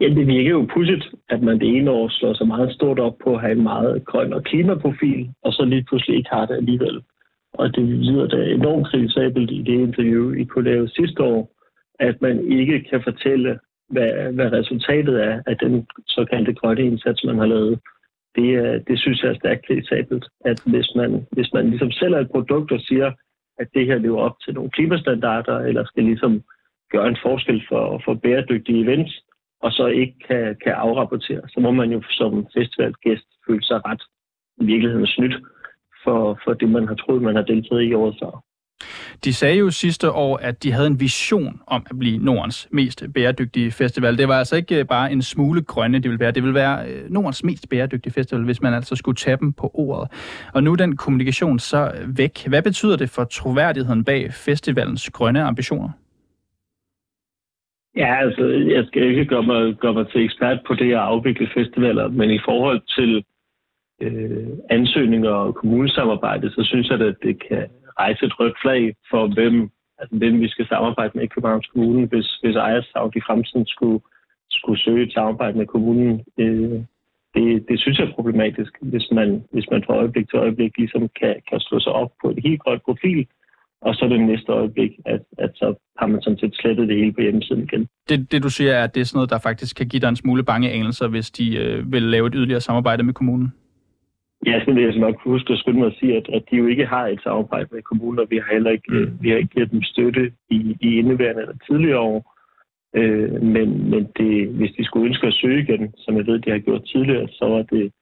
Ja, 0.00 0.08
det 0.08 0.26
virker 0.26 0.50
jo 0.50 0.68
pudsigt, 0.74 1.04
at 1.28 1.42
man 1.42 1.58
det 1.60 1.76
ene 1.76 1.90
år 1.90 2.08
slår 2.08 2.34
så 2.34 2.44
meget 2.44 2.74
stort 2.74 2.98
op 2.98 3.16
på 3.24 3.34
at 3.34 3.40
have 3.40 3.52
en 3.52 3.62
meget 3.62 4.04
grøn 4.04 4.32
og 4.32 4.44
klimaprofil, 4.44 5.30
og 5.42 5.52
så 5.52 5.64
lige 5.64 5.84
pludselig 5.84 6.16
ikke 6.16 6.30
har 6.32 6.46
det 6.46 6.54
alligevel. 6.56 7.02
Og 7.52 7.76
det 7.76 7.84
lyder 7.84 8.26
da 8.26 8.36
enormt 8.36 8.86
kritisabelt 8.86 9.50
i 9.50 9.62
det 9.62 9.80
interview, 9.86 10.32
I 10.32 10.44
kunne 10.44 10.64
lave 10.64 10.88
sidste 10.88 11.22
år, 11.22 11.50
at 12.00 12.22
man 12.22 12.52
ikke 12.52 12.86
kan 12.90 13.00
fortælle, 13.04 13.58
hvad, 13.88 14.32
hvad 14.32 14.52
resultatet 14.52 15.24
er 15.24 15.42
af 15.46 15.56
den 15.58 15.86
såkaldte 16.06 16.54
grønne 16.54 16.82
indsats, 16.82 17.24
man 17.24 17.38
har 17.38 17.46
lavet. 17.46 17.80
Det, 18.36 18.48
øh, 18.62 18.80
det 18.88 18.98
synes 19.00 19.22
jeg 19.22 19.30
er 19.30 19.34
stærkt 19.34 19.66
kritisabelt, 19.66 20.24
at 20.44 20.62
hvis 20.66 20.88
man, 20.96 21.26
hvis 21.32 21.52
man 21.52 21.70
ligesom 21.70 21.90
sælger 21.90 22.18
et 22.18 22.30
produkt 22.30 22.72
og 22.72 22.80
siger, 22.80 23.12
at 23.58 23.68
det 23.74 23.86
her 23.86 23.98
lever 23.98 24.20
op 24.20 24.36
til 24.44 24.54
nogle 24.54 24.70
klimastandarder, 24.70 25.58
eller 25.58 25.84
skal 25.84 26.04
ligesom 26.04 26.42
gøre 26.92 27.08
en 27.08 27.16
forskel 27.22 27.62
for, 27.68 28.02
for 28.04 28.14
bæredygtige 28.14 28.84
events, 28.84 29.12
og 29.62 29.72
så 29.72 29.86
ikke 29.86 30.16
kan, 30.28 30.56
kan 30.64 30.72
afrapportere, 30.72 31.42
så 31.48 31.60
må 31.60 31.70
man 31.70 31.92
jo 31.92 32.02
som 32.10 32.46
festivalgæst 32.56 33.28
føle 33.46 33.62
sig 33.62 33.80
ret 33.86 34.02
i 34.60 34.64
virkeligheden 34.64 35.06
snydt 35.06 35.36
for, 36.04 36.40
for 36.44 36.52
det, 36.54 36.70
man 36.70 36.88
har 36.88 36.94
troet, 36.94 37.22
man 37.22 37.36
har 37.36 37.42
deltaget 37.42 37.82
i 37.82 37.94
året 37.94 38.16
før. 38.22 38.43
De 39.24 39.32
sagde 39.32 39.58
jo 39.58 39.70
sidste 39.70 40.10
år, 40.10 40.36
at 40.36 40.62
de 40.62 40.72
havde 40.72 40.86
en 40.86 41.00
vision 41.00 41.60
om 41.66 41.86
at 41.90 41.98
blive 41.98 42.18
Nordens 42.18 42.68
mest 42.72 43.04
bæredygtige 43.14 43.70
festival. 43.70 44.18
Det 44.18 44.28
var 44.28 44.38
altså 44.38 44.56
ikke 44.56 44.78
øh, 44.80 44.86
bare 44.86 45.12
en 45.12 45.22
smule 45.22 45.62
grønne, 45.62 45.98
det 45.98 46.10
ville 46.10 46.20
være. 46.20 46.30
Det 46.30 46.42
ville 46.42 46.54
være 46.54 46.88
øh, 46.88 47.10
Nordens 47.10 47.44
mest 47.44 47.68
bæredygtige 47.68 48.12
festival, 48.12 48.44
hvis 48.44 48.62
man 48.62 48.74
altså 48.74 48.96
skulle 48.96 49.16
tage 49.16 49.36
dem 49.36 49.52
på 49.52 49.70
ordet. 49.74 50.10
Og 50.54 50.62
nu 50.62 50.72
er 50.72 50.76
den 50.76 50.96
kommunikation 50.96 51.58
så 51.58 51.92
øh, 51.94 52.18
væk. 52.18 52.46
Hvad 52.48 52.62
betyder 52.62 52.96
det 52.96 53.10
for 53.10 53.24
troværdigheden 53.24 54.04
bag 54.04 54.32
festivalens 54.32 55.10
grønne 55.10 55.42
ambitioner? 55.42 55.90
Ja, 57.96 58.16
altså, 58.24 58.44
jeg 58.74 58.84
skal 58.86 59.02
ikke 59.02 59.24
gøre 59.24 59.42
mig, 59.42 59.74
gøre 59.74 59.94
mig 59.94 60.06
til 60.08 60.24
ekspert 60.24 60.58
på 60.66 60.74
det 60.74 60.92
at 60.92 60.98
afvikle 60.98 61.48
festivaler, 61.54 62.08
men 62.08 62.30
i 62.30 62.40
forhold 62.44 62.80
til 62.96 63.24
øh, 64.02 64.48
ansøgninger 64.70 65.30
og 65.30 65.54
kommunesamarbejde, 65.54 66.50
så 66.50 66.62
synes 66.64 66.88
jeg, 66.88 67.00
at 67.00 67.16
det 67.22 67.48
kan 67.48 67.66
rejse 67.98 68.26
et 68.26 68.40
rødt 68.40 68.56
flag 68.62 68.94
for, 69.10 69.22
hvem, 69.34 69.70
altså, 69.98 70.16
hvem 70.16 70.40
vi 70.40 70.48
skal 70.48 70.66
samarbejde 70.68 71.12
med 71.14 71.24
i 71.24 71.32
Københavns 71.34 71.66
Kommune, 71.66 72.06
hvis, 72.06 72.28
hvis 72.42 72.56
Ejersav 72.56 73.12
i 73.16 73.20
fremtiden 73.26 73.66
skulle, 73.66 74.00
skulle 74.50 74.80
søge 74.80 75.06
et 75.06 75.12
samarbejde 75.12 75.58
med 75.58 75.66
kommunen. 75.66 76.24
Øh, 76.38 76.80
det, 77.34 77.64
det 77.68 77.80
synes 77.80 77.98
jeg 77.98 78.06
er 78.06 78.14
problematisk, 78.18 78.72
hvis 78.80 79.06
man, 79.12 79.44
hvis 79.52 79.66
man 79.70 79.84
fra 79.86 79.96
øjeblik 79.96 80.30
til 80.30 80.38
øjeblik 80.38 80.72
ligesom 80.78 81.08
kan, 81.20 81.34
kan 81.48 81.60
slå 81.60 81.80
sig 81.80 81.92
op 81.92 82.12
på 82.22 82.30
et 82.30 82.38
helt 82.46 82.60
grønt 82.62 82.82
profil, 82.84 83.26
og 83.80 83.94
så 83.94 84.08
det 84.08 84.20
næste 84.20 84.52
øjeblik, 84.52 84.90
at, 85.06 85.22
at 85.38 85.50
så 85.54 85.74
har 85.98 86.06
man 86.06 86.22
sådan 86.22 86.38
set 86.38 86.56
slettet 86.56 86.88
det 86.88 86.96
hele 86.96 87.12
på 87.12 87.20
hjemmesiden 87.20 87.62
igen. 87.62 87.88
Det, 88.08 88.32
det 88.32 88.42
du 88.42 88.50
siger 88.50 88.72
er, 88.72 88.84
at 88.84 88.94
det 88.94 89.00
er 89.00 89.04
sådan 89.04 89.16
noget, 89.16 89.30
der 89.30 89.38
faktisk 89.38 89.76
kan 89.76 89.88
give 89.88 90.00
dig 90.00 90.08
en 90.08 90.16
smule 90.16 90.44
bange 90.44 90.70
anelser, 90.70 91.08
hvis 91.08 91.30
de 91.30 91.56
øh, 91.56 91.92
vil 91.92 92.02
lave 92.02 92.26
et 92.26 92.32
yderligere 92.36 92.60
samarbejde 92.60 93.02
med 93.02 93.14
kommunen? 93.14 93.52
Ja, 94.46 94.64
så 94.64 94.72
vil 94.72 94.82
jeg 94.82 94.98
nok 94.98 95.20
huske 95.20 95.52
at 95.52 95.58
skynde 95.58 95.78
mig 95.78 95.86
at 95.86 95.96
sige, 96.00 96.16
at, 96.16 96.28
at 96.28 96.42
de 96.50 96.56
jo 96.56 96.66
ikke 96.66 96.86
har 96.86 97.06
et 97.06 97.20
samarbejde 97.22 97.68
med 97.72 97.82
kommunen, 97.82 98.18
og 98.18 98.26
vi 98.30 98.36
har 98.36 98.52
heller 98.52 98.70
ikke, 98.70 98.92
mm. 98.92 99.18
vi 99.20 99.30
har 99.30 99.36
ikke 99.36 99.54
givet 99.54 99.70
dem 99.70 99.82
støtte 99.82 100.32
i, 100.50 100.76
i 100.80 100.98
indeværende 100.98 101.42
eller 101.42 101.56
tidligere 101.68 101.98
år. 101.98 102.34
Øh, 102.96 103.42
men 103.42 103.90
men 103.90 104.02
det, 104.18 104.48
hvis 104.48 104.72
de 104.78 104.84
skulle 104.84 105.06
ønske 105.06 105.26
at 105.26 105.34
søge 105.34 105.62
igen, 105.62 105.94
som 105.96 106.16
jeg 106.16 106.26
ved, 106.26 106.38
de 106.38 106.50
har 106.50 106.58
gjort 106.58 106.84
tidligere, 106.84 107.28
så 107.28 107.44
var 107.48 107.62
det, 107.62 107.92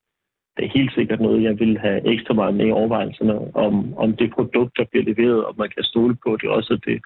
det 0.56 0.64
er 0.64 0.78
helt 0.78 0.94
sikkert 0.94 1.20
noget, 1.20 1.42
jeg 1.42 1.58
vil 1.58 1.78
have 1.78 2.06
ekstra 2.12 2.34
meget 2.34 2.54
med 2.54 2.66
i 2.66 2.70
overvejelserne 2.70 3.56
om, 3.56 3.94
om 3.96 4.16
det 4.16 4.30
produkt, 4.34 4.76
der 4.76 4.84
bliver 4.90 5.04
leveret, 5.04 5.44
og 5.44 5.54
man 5.58 5.70
kan 5.74 5.84
stole 5.84 6.16
på 6.24 6.36
det, 6.40 6.48
også 6.50 6.78
det, 6.86 7.00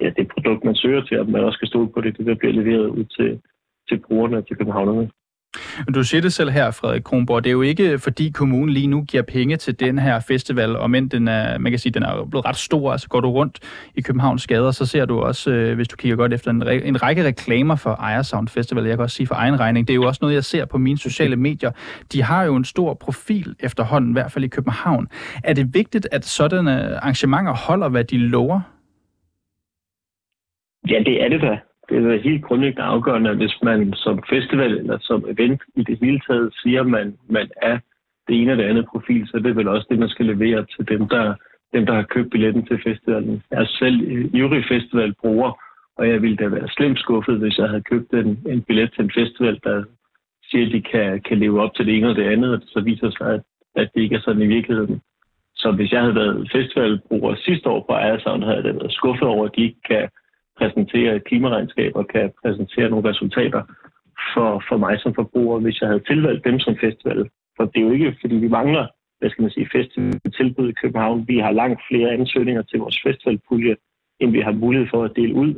ja, 0.00 0.10
det 0.16 0.28
produkt, 0.28 0.64
man 0.64 0.74
søger 0.74 1.02
til, 1.04 1.14
at 1.14 1.28
man 1.28 1.44
også 1.44 1.58
kan 1.58 1.68
stole 1.68 1.88
på 1.92 2.00
det, 2.00 2.18
det 2.18 2.26
der 2.26 2.34
bliver 2.34 2.52
leveret 2.52 2.88
ud 2.88 3.04
til, 3.04 3.40
til 3.88 3.98
brugerne 4.06 4.36
og 4.36 4.46
til 4.46 4.56
københavnerne. 4.56 5.10
Du 5.94 6.04
siger 6.04 6.20
det 6.20 6.32
selv 6.32 6.50
her, 6.50 6.70
Frederik 6.70 7.02
Kronborg. 7.02 7.44
Det 7.44 7.50
er 7.50 7.52
jo 7.52 7.62
ikke, 7.62 7.98
fordi 7.98 8.30
kommunen 8.30 8.68
lige 8.68 8.86
nu 8.86 9.02
giver 9.02 9.22
penge 9.22 9.56
til 9.56 9.80
den 9.80 9.98
her 9.98 10.20
festival, 10.20 10.76
og 10.76 10.90
men 10.90 11.08
den 11.08 11.28
er, 11.28 11.58
man 11.58 11.72
kan 11.72 11.78
sige, 11.78 11.92
den 11.92 12.02
er 12.02 12.24
blevet 12.30 12.46
ret 12.46 12.56
stor. 12.56 12.92
Altså 12.92 13.08
går 13.08 13.20
du 13.20 13.30
rundt 13.30 13.58
i 13.94 14.00
Københavns 14.00 14.46
gader, 14.46 14.70
så 14.70 14.86
ser 14.86 15.04
du 15.04 15.20
også, 15.20 15.50
øh, 15.50 15.74
hvis 15.74 15.88
du 15.88 15.96
kigger 15.96 16.16
godt 16.16 16.32
efter, 16.32 16.50
en, 16.50 16.62
en 16.62 17.02
række 17.02 17.24
reklamer 17.24 17.76
for 17.76 17.90
Ejersound 17.90 18.48
Festival. 18.48 18.84
Jeg 18.84 18.96
kan 18.96 19.02
også 19.02 19.16
sige 19.16 19.26
for 19.26 19.34
egen 19.34 19.60
regning. 19.60 19.88
Det 19.88 19.92
er 19.92 19.96
jo 19.96 20.06
også 20.06 20.18
noget, 20.22 20.34
jeg 20.34 20.44
ser 20.44 20.64
på 20.64 20.78
mine 20.78 20.98
sociale 20.98 21.36
medier. 21.36 21.70
De 22.12 22.22
har 22.22 22.44
jo 22.44 22.56
en 22.56 22.64
stor 22.64 22.94
profil 22.94 23.54
efterhånden, 23.60 24.10
i 24.10 24.12
hvert 24.12 24.32
fald 24.32 24.44
i 24.44 24.48
København. 24.48 25.08
Er 25.44 25.52
det 25.52 25.74
vigtigt, 25.74 26.08
at 26.12 26.24
sådanne 26.24 26.96
arrangementer 26.96 27.54
holder, 27.54 27.88
hvad 27.88 28.04
de 28.04 28.18
lover? 28.18 28.60
Ja, 30.88 30.98
det 30.98 31.24
er 31.24 31.28
det 31.28 31.40
da 31.40 31.58
det 31.88 31.96
er 31.98 32.22
helt 32.22 32.44
grundlæggende 32.44 32.82
afgørende, 32.82 33.34
hvis 33.34 33.56
man 33.62 33.92
som 33.94 34.22
festival 34.30 34.78
eller 34.78 34.98
som 35.00 35.24
event 35.28 35.62
i 35.76 35.82
det 35.82 35.98
hele 36.02 36.20
taget 36.26 36.54
siger, 36.62 36.80
at 36.80 36.86
man, 36.86 37.18
man 37.28 37.50
er 37.62 37.78
det 38.28 38.40
ene 38.40 38.50
eller 38.50 38.68
andet 38.68 38.86
profil, 38.86 39.28
så 39.28 39.38
det 39.38 39.56
vel 39.56 39.68
også 39.68 39.86
det, 39.90 39.98
man 39.98 40.08
skal 40.08 40.26
levere 40.26 40.66
til 40.76 40.88
dem, 40.88 41.08
der, 41.08 41.34
dem, 41.72 41.86
der 41.86 41.94
har 41.94 42.02
købt 42.02 42.30
billetten 42.30 42.66
til 42.66 42.82
festivalen. 42.82 43.42
Jeg 43.50 43.60
er 43.62 43.66
selv 43.66 44.00
ivrig 44.34 44.64
festivalbruger, 44.68 45.52
og 45.96 46.08
jeg 46.08 46.22
ville 46.22 46.36
da 46.36 46.48
være 46.48 46.68
slemt 46.68 46.98
skuffet, 46.98 47.38
hvis 47.38 47.58
jeg 47.58 47.68
havde 47.68 47.82
købt 47.82 48.12
en, 48.12 48.38
en 48.48 48.62
billet 48.62 48.92
til 48.92 49.04
en 49.04 49.12
festival, 49.14 49.60
der 49.64 49.84
siger, 50.50 50.66
at 50.66 50.72
de 50.72 50.82
kan, 50.82 51.20
kan 51.20 51.38
leve 51.38 51.62
op 51.62 51.74
til 51.74 51.86
det 51.86 51.96
ene 51.96 52.08
og 52.08 52.16
det 52.16 52.32
andet, 52.32 52.54
og 52.54 52.60
så 52.66 52.80
viser 52.80 53.10
sig, 53.10 53.34
at, 53.34 53.42
at 53.74 53.90
det 53.94 54.00
ikke 54.00 54.16
er 54.16 54.20
sådan 54.20 54.42
i 54.42 54.46
virkeligheden. 54.46 55.00
Så 55.54 55.72
hvis 55.72 55.92
jeg 55.92 56.00
havde 56.00 56.14
været 56.14 56.50
festivalbruger 56.52 57.34
sidste 57.34 57.68
år 57.68 57.84
på 57.88 57.92
Ejersound, 57.92 58.44
havde 58.44 58.56
jeg 58.56 58.64
da 58.64 58.72
været 58.72 58.92
skuffet 58.92 59.28
over, 59.28 59.44
at 59.46 59.56
de 59.56 59.62
ikke 59.62 59.82
kan 59.88 60.08
præsentere 60.62 61.16
et 61.16 61.24
klimaregnskab 61.24 61.92
og 61.94 62.08
kan 62.08 62.32
præsentere 62.42 62.90
nogle 62.90 63.08
resultater 63.10 63.62
for, 64.34 64.64
for 64.68 64.76
mig 64.76 65.00
som 65.00 65.14
forbruger, 65.14 65.58
hvis 65.60 65.80
jeg 65.80 65.88
havde 65.88 66.04
tilvalgt 66.10 66.44
dem 66.44 66.58
som 66.58 66.76
festival. 66.84 67.30
For 67.56 67.64
det 67.64 67.78
er 67.80 67.86
jo 67.86 67.92
ikke, 67.92 68.16
fordi 68.20 68.36
vi 68.36 68.48
mangler 68.48 68.86
hvad 69.22 69.30
skal 69.30 69.42
man 69.42 69.50
sige, 69.50 69.72
festivaltilbud 69.72 70.68
i 70.68 70.78
København. 70.82 71.28
Vi 71.28 71.38
har 71.38 71.52
langt 71.52 71.80
flere 71.88 72.10
ansøgninger 72.10 72.62
til 72.62 72.78
vores 72.78 72.98
festivalpulje, 73.06 73.76
end 74.20 74.30
vi 74.32 74.40
har 74.40 74.52
mulighed 74.52 74.88
for 74.90 75.04
at 75.04 75.16
dele 75.16 75.34
ud. 75.34 75.52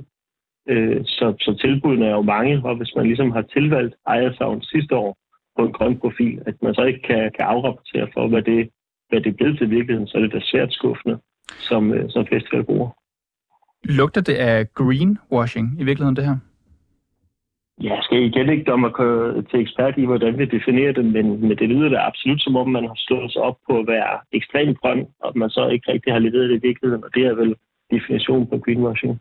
Øh, 0.69 1.01
så, 1.05 1.27
så 1.41 1.57
tilbudene 1.61 2.07
er 2.07 2.17
jo 2.21 2.23
mange, 2.23 2.63
og 2.65 2.77
hvis 2.77 2.93
man 2.97 3.07
ligesom 3.07 3.31
har 3.31 3.43
tilvalgt 3.43 3.95
ejersavn 4.07 4.63
sidste 4.63 4.97
år 4.97 5.17
på 5.57 5.65
en 5.67 5.73
grøn 5.73 5.99
profil, 5.99 6.43
at 6.47 6.55
man 6.63 6.75
så 6.75 6.83
ikke 6.85 7.03
kan, 7.03 7.33
kan 7.37 7.47
afrapportere 7.55 8.09
for, 8.15 8.29
hvad 8.29 8.43
det, 8.43 8.71
hvad 9.09 9.21
det 9.21 9.31
er 9.31 9.37
blevet 9.37 9.59
til 9.59 9.71
virkeligheden, 9.71 10.09
så 10.09 10.19
er 10.19 10.23
det 10.23 10.33
da 10.33 10.41
svært 10.43 10.73
skuffende 10.73 11.19
som, 11.69 11.93
øh, 11.95 12.11
som 12.11 12.27
festivalbruger. 12.27 12.91
Lugter 13.85 14.21
det 14.21 14.35
af 14.35 14.75
greenwashing 14.75 15.81
i 15.81 15.85
virkeligheden, 15.85 16.17
det 16.17 16.25
her? 16.25 16.37
Jeg 17.81 17.99
skal 18.03 18.23
igen 18.23 18.49
ikke 18.51 18.65
domme 18.65 18.89
til 19.51 19.61
ekspert 19.61 19.95
i, 19.99 20.05
hvordan 20.05 20.39
vi 20.39 20.45
definerer 20.45 20.93
det, 20.93 21.05
men, 21.05 21.41
men 21.41 21.51
det 21.59 21.69
lyder 21.69 21.89
da 21.89 21.97
absolut 21.97 22.43
som 22.43 22.57
om, 22.57 22.69
man 22.69 22.85
har 22.85 22.97
slået 22.97 23.33
sig 23.33 23.43
op 23.43 23.57
på 23.69 23.79
at 23.79 23.87
være 23.87 24.19
ekstremt 24.33 24.81
grøn, 24.81 25.07
og 25.21 25.39
man 25.39 25.51
så 25.51 25.69
ikke 25.69 25.93
rigtig 25.93 26.13
har 26.13 26.21
leveret 26.21 26.51
det 26.51 26.57
i 26.57 26.67
virkeligheden, 26.67 27.05
og 27.05 27.11
det 27.15 27.27
er 27.27 27.35
vel 27.35 27.55
definition 27.91 28.47
på 28.47 28.59
greenwashing. 28.59 29.21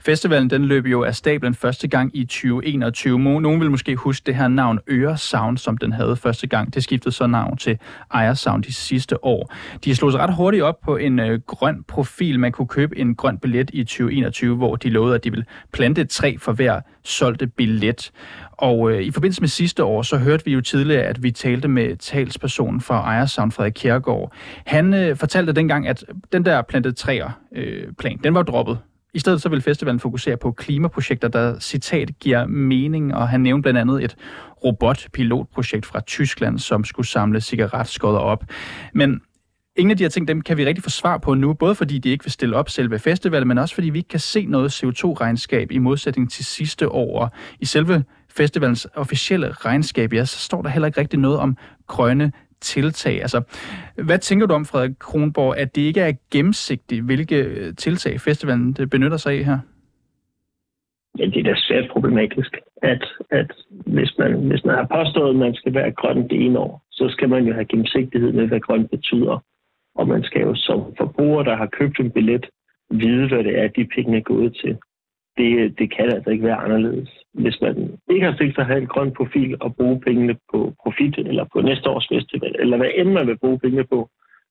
Festivalen 0.00 0.50
den 0.50 0.64
løb 0.64 0.86
jo 0.86 1.02
af 1.02 1.14
stablen 1.14 1.54
første 1.54 1.88
gang 1.88 2.16
i 2.16 2.24
2021. 2.24 3.18
Nogen 3.18 3.60
vil 3.60 3.70
måske 3.70 3.96
huske 3.96 4.26
det 4.26 4.34
her 4.34 4.48
navn 4.48 4.78
Øre 4.88 5.18
Sound, 5.18 5.58
som 5.58 5.78
den 5.78 5.92
havde 5.92 6.16
første 6.16 6.46
gang. 6.46 6.74
Det 6.74 6.82
skiftede 6.84 7.14
så 7.14 7.26
navn 7.26 7.56
til 7.56 7.78
Ejer 8.14 8.34
Sound 8.34 8.62
de 8.62 8.72
sidste 8.72 9.24
år. 9.24 9.52
De 9.84 9.94
slog 9.94 10.12
sig 10.12 10.20
ret 10.20 10.34
hurtigt 10.34 10.62
op 10.62 10.80
på 10.80 10.96
en 10.96 11.18
øh, 11.18 11.40
grøn 11.46 11.84
profil. 11.88 12.40
Man 12.40 12.52
kunne 12.52 12.68
købe 12.68 12.98
en 12.98 13.14
grøn 13.14 13.38
billet 13.38 13.70
i 13.72 13.84
2021, 13.84 14.56
hvor 14.56 14.76
de 14.76 14.90
lovede, 14.90 15.14
at 15.14 15.24
de 15.24 15.30
ville 15.30 15.44
plante 15.72 16.00
et 16.00 16.08
træ 16.08 16.36
for 16.38 16.52
hver 16.52 16.80
solgte 17.04 17.46
billet. 17.46 18.12
Og 18.52 18.90
øh, 18.92 19.02
i 19.02 19.10
forbindelse 19.10 19.40
med 19.40 19.48
sidste 19.48 19.84
år, 19.84 20.02
så 20.02 20.16
hørte 20.16 20.44
vi 20.44 20.52
jo 20.52 20.60
tidligere, 20.60 21.02
at 21.02 21.22
vi 21.22 21.30
talte 21.30 21.68
med 21.68 21.96
talspersonen 21.96 22.80
fra 22.80 23.00
Ejersound, 23.00 23.52
Frederik 23.52 23.72
Kjærgaard. 23.72 24.32
Han 24.66 24.94
øh, 24.94 25.16
fortalte 25.16 25.52
dengang, 25.52 25.88
at 25.88 26.04
den 26.32 26.44
der 26.44 26.62
plantet 26.62 26.96
træer 26.96 27.30
øh, 27.52 27.92
plan, 27.98 28.20
den 28.24 28.34
var 28.34 28.42
droppet. 28.42 28.78
I 29.14 29.18
stedet 29.18 29.42
så 29.42 29.48
vil 29.48 29.62
festivalen 29.62 30.00
fokusere 30.00 30.36
på 30.36 30.52
klimaprojekter, 30.52 31.28
der 31.28 31.58
citat 31.58 32.10
giver 32.20 32.46
mening, 32.46 33.14
og 33.14 33.28
han 33.28 33.40
nævnte 33.40 33.62
blandt 33.62 33.80
andet 33.80 34.04
et 34.04 34.16
robotpilotprojekt 34.64 35.86
fra 35.86 36.00
Tyskland, 36.00 36.58
som 36.58 36.84
skulle 36.84 37.06
samle 37.06 37.40
cigaretskodder 37.40 38.18
op. 38.18 38.44
Men 38.94 39.20
ingen 39.76 39.90
af 39.90 39.96
de 39.96 40.04
her 40.04 40.08
ting, 40.08 40.28
dem 40.28 40.40
kan 40.40 40.56
vi 40.56 40.66
rigtig 40.66 40.84
få 40.84 40.90
svar 40.90 41.18
på 41.18 41.34
nu, 41.34 41.52
både 41.54 41.74
fordi 41.74 41.98
de 41.98 42.08
ikke 42.08 42.24
vil 42.24 42.32
stille 42.32 42.56
op 42.56 42.68
selve 42.68 42.98
festivalen, 42.98 43.48
men 43.48 43.58
også 43.58 43.74
fordi 43.74 43.90
vi 43.90 43.98
ikke 43.98 44.08
kan 44.08 44.20
se 44.20 44.46
noget 44.46 44.84
CO2-regnskab 44.84 45.70
i 45.70 45.78
modsætning 45.78 46.30
til 46.30 46.44
sidste 46.44 46.88
år. 46.88 47.36
I 47.60 47.64
selve 47.64 48.04
festivalens 48.30 48.86
officielle 48.94 49.52
regnskab, 49.52 50.12
ja, 50.12 50.24
så 50.24 50.38
står 50.38 50.62
der 50.62 50.68
heller 50.68 50.86
ikke 50.86 51.00
rigtig 51.00 51.18
noget 51.18 51.38
om 51.38 51.56
grønne 51.86 52.32
tiltag. 52.72 53.16
Altså, 53.24 53.38
hvad 54.08 54.18
tænker 54.18 54.46
du 54.46 54.54
om, 54.54 54.64
Frederik 54.64 54.96
Kronborg, 54.98 55.56
at 55.58 55.76
det 55.76 55.82
ikke 55.82 56.00
er 56.00 56.12
gennemsigtigt, 56.32 57.04
hvilke 57.04 57.36
øh, 57.36 57.74
tiltag 57.76 58.20
festivalen 58.20 58.76
øh, 58.80 58.86
benytter 58.86 59.16
sig 59.16 59.32
af 59.38 59.44
her? 59.44 59.58
Ja, 61.18 61.24
det 61.24 61.36
er 61.36 61.42
da 61.42 61.54
svært 61.56 61.90
problematisk, 61.90 62.52
at, 62.82 63.04
at 63.30 63.50
hvis, 63.68 64.12
man, 64.18 64.32
hvis 64.48 64.64
man 64.64 64.74
har 64.74 64.88
påstået, 64.96 65.30
at 65.30 65.36
man 65.36 65.54
skal 65.54 65.74
være 65.74 65.92
grøn 65.92 66.28
det 66.30 66.44
ene 66.44 66.58
år, 66.58 66.82
så 66.90 67.08
skal 67.08 67.28
man 67.28 67.44
jo 67.46 67.52
have 67.52 67.64
gennemsigtighed 67.64 68.32
med, 68.32 68.46
hvad 68.46 68.60
grøn 68.60 68.88
betyder. 68.88 69.44
Og 69.94 70.08
man 70.08 70.22
skal 70.22 70.42
jo 70.42 70.54
som 70.54 70.80
forbruger, 70.98 71.42
der 71.42 71.56
har 71.56 71.66
købt 71.78 72.00
en 72.00 72.10
billet, 72.10 72.46
vide, 72.90 73.28
hvad 73.28 73.44
det 73.44 73.58
er, 73.58 73.68
de 73.68 73.88
penge 73.94 74.18
er 74.18 74.22
gået 74.22 74.56
til 74.62 74.76
det, 75.36 75.78
det 75.78 75.96
kan 75.96 76.12
altså 76.14 76.30
ikke 76.30 76.44
være 76.44 76.64
anderledes. 76.64 77.23
Hvis 77.34 77.60
man 77.60 77.98
ikke 78.10 78.26
har 78.26 78.36
tænkt 78.36 78.54
sig 78.54 78.62
at 78.62 78.66
have 78.66 78.82
en 78.82 78.92
grøn 78.94 79.12
profil 79.12 79.56
og 79.60 79.76
bruge 79.76 80.00
pengene 80.00 80.36
på 80.52 80.74
profit 80.82 81.18
eller 81.18 81.44
på 81.52 81.60
næste 81.60 81.90
års 81.90 82.08
festival, 82.12 82.56
eller 82.58 82.76
hvad 82.76 82.90
end 82.94 83.10
man 83.12 83.26
vil 83.26 83.38
bruge 83.38 83.58
pengene 83.58 83.84
på, 83.84 84.08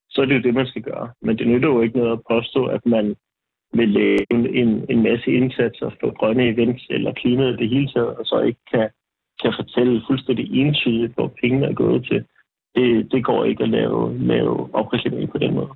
så 0.09 0.21
er 0.21 0.25
det 0.25 0.35
jo 0.35 0.41
det, 0.41 0.53
man 0.53 0.67
skal 0.67 0.81
gøre. 0.81 1.09
Men 1.21 1.37
det 1.37 1.47
nytter 1.47 1.69
jo 1.69 1.81
ikke 1.81 1.97
noget 1.97 2.11
at 2.11 2.25
påstå, 2.31 2.65
at 2.65 2.85
man 2.85 3.15
vil 3.73 3.89
lave 3.89 4.31
en, 4.31 4.85
en 4.89 5.03
masse 5.03 5.31
indsatser 5.31 5.89
for 5.99 6.17
grønne 6.19 6.49
events 6.49 6.83
eller 6.89 7.13
klimaet 7.13 7.59
det 7.59 7.69
hele 7.69 7.87
taget, 7.87 8.15
og 8.17 8.25
så 8.25 8.39
ikke 8.39 8.59
kan, 8.73 8.89
kan 9.41 9.53
fortælle 9.59 10.01
fuldstændig 10.07 10.45
entydigt, 10.61 11.13
hvor 11.13 11.33
pengene 11.41 11.65
er 11.65 11.73
gået 11.73 12.05
til. 12.05 12.25
Det, 12.75 13.11
det 13.11 13.23
går 13.25 13.45
ikke 13.45 13.63
at 13.63 13.69
lave, 13.69 14.17
lave 14.17 14.75
opreklamering 14.75 15.31
på 15.31 15.37
den 15.37 15.53
måde. 15.53 15.69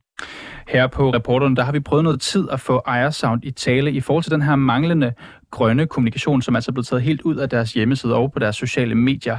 Her 0.67 0.87
på 0.87 1.13
reporteren, 1.13 1.55
der 1.55 1.63
har 1.63 1.71
vi 1.71 1.79
prøvet 1.79 2.03
noget 2.03 2.21
tid 2.21 2.47
at 2.51 2.59
få 2.59 2.81
Ejersound 2.85 3.45
i 3.45 3.51
tale 3.51 3.91
i 3.91 3.99
forhold 3.99 4.23
til 4.23 4.31
den 4.31 4.41
her 4.41 4.55
manglende 4.55 5.13
grønne 5.51 5.87
kommunikation, 5.87 6.41
som 6.41 6.55
altså 6.55 6.71
er 6.71 6.73
blevet 6.73 6.87
taget 6.87 7.03
helt 7.03 7.21
ud 7.21 7.35
af 7.35 7.49
deres 7.49 7.73
hjemmeside 7.73 8.15
og 8.15 8.31
på 8.31 8.39
deres 8.39 8.55
sociale 8.55 8.95
medier. 8.95 9.37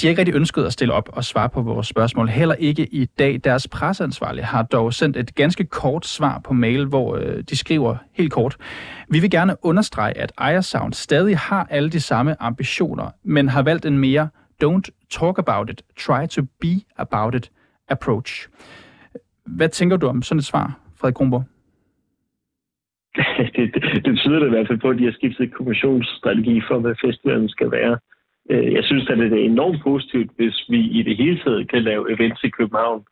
De 0.00 0.06
har 0.06 0.08
ikke 0.08 0.18
rigtig 0.18 0.34
ønsket 0.34 0.64
at 0.64 0.72
stille 0.72 0.94
op 0.94 1.08
og 1.12 1.24
svare 1.24 1.48
på 1.48 1.62
vores 1.62 1.86
spørgsmål. 1.86 2.28
Heller 2.28 2.54
ikke 2.54 2.86
i 2.86 3.04
dag. 3.04 3.40
Deres 3.44 3.68
presseansvarlige 3.68 4.44
har 4.44 4.62
dog 4.62 4.94
sendt 4.94 5.16
et 5.16 5.34
ganske 5.34 5.64
kort 5.64 6.06
svar 6.06 6.40
på 6.44 6.54
mail, 6.54 6.84
hvor 6.84 7.16
øh, 7.16 7.42
de 7.50 7.56
skriver 7.56 7.96
helt 8.14 8.32
kort. 8.32 8.56
Vi 9.08 9.18
vil 9.18 9.30
gerne 9.30 9.56
understrege, 9.62 10.18
at 10.18 10.32
Ejersound 10.38 10.92
stadig 10.92 11.38
har 11.38 11.66
alle 11.70 11.90
de 11.90 12.00
samme 12.00 12.42
ambitioner, 12.42 13.10
men 13.24 13.48
har 13.48 13.62
valgt 13.62 13.86
en 13.86 13.98
mere 13.98 14.28
don't 14.64 15.08
talk 15.10 15.38
about 15.38 15.70
it, 15.70 15.82
try 15.98 16.26
to 16.26 16.42
be 16.60 16.80
about 16.98 17.34
it 17.34 17.50
approach. 17.88 18.48
Hvad 19.46 19.68
tænker 19.68 19.96
du 19.96 20.06
om 20.06 20.22
sådan 20.22 20.38
et 20.38 20.44
svar, 20.44 20.78
Frederik 20.96 21.14
Kronborg? 21.14 21.44
det, 23.16 23.74
det, 23.74 24.04
det 24.04 24.18
tyder 24.18 24.38
det 24.38 24.46
i 24.46 24.50
hvert 24.50 24.66
fald 24.66 24.78
på, 24.78 24.90
at 24.90 24.98
de 24.98 25.04
har 25.04 25.12
skiftet 25.12 25.54
kommissionsstrategi 25.54 26.60
for, 26.68 26.78
hvad 26.78 26.94
festivalen 27.04 27.48
skal 27.48 27.70
være. 27.70 27.98
Øh, 28.50 28.72
jeg 28.72 28.84
synes, 28.84 29.10
at 29.10 29.18
det 29.18 29.32
er 29.32 29.50
enormt 29.50 29.82
positivt, 29.82 30.30
hvis 30.36 30.64
vi 30.68 30.80
i 30.80 31.02
det 31.02 31.16
hele 31.16 31.38
taget 31.44 31.70
kan 31.70 31.82
lave 31.82 32.12
events 32.14 32.44
i 32.44 32.48
København, 32.48 33.04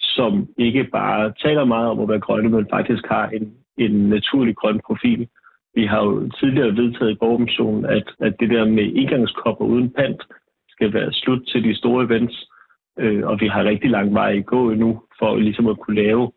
som 0.00 0.48
ikke 0.58 0.84
bare 0.84 1.32
taler 1.42 1.64
meget 1.64 1.88
om 1.90 2.00
at 2.00 2.08
være 2.08 2.20
grønne, 2.20 2.48
men 2.48 2.66
faktisk 2.70 3.06
har 3.06 3.28
en, 3.28 3.52
en 3.78 4.08
naturlig 4.08 4.56
grøn 4.56 4.80
profil. 4.86 5.28
Vi 5.74 5.86
har 5.86 6.02
jo 6.02 6.30
tidligere 6.40 6.76
vedtaget 6.76 7.10
i 7.10 7.14
Borgumzonen, 7.14 7.84
at, 7.84 8.06
at 8.20 8.34
det 8.40 8.50
der 8.50 8.64
med 8.64 8.84
indgangskopper 8.84 9.64
uden 9.64 9.90
pant 9.90 10.22
skal 10.68 10.92
være 10.92 11.12
slut 11.12 11.42
til 11.46 11.64
de 11.64 11.74
store 11.74 12.04
events. 12.04 12.48
Øh, 12.98 13.26
og 13.26 13.40
vi 13.40 13.46
har 13.46 13.64
rigtig 13.64 13.90
lang 13.90 14.14
vej 14.14 14.36
at 14.36 14.46
gå 14.46 14.70
endnu 14.70 15.02
for 15.18 15.36
ligesom 15.36 15.66
at 15.66 15.78
kunne 15.78 16.02
lave 16.02 16.32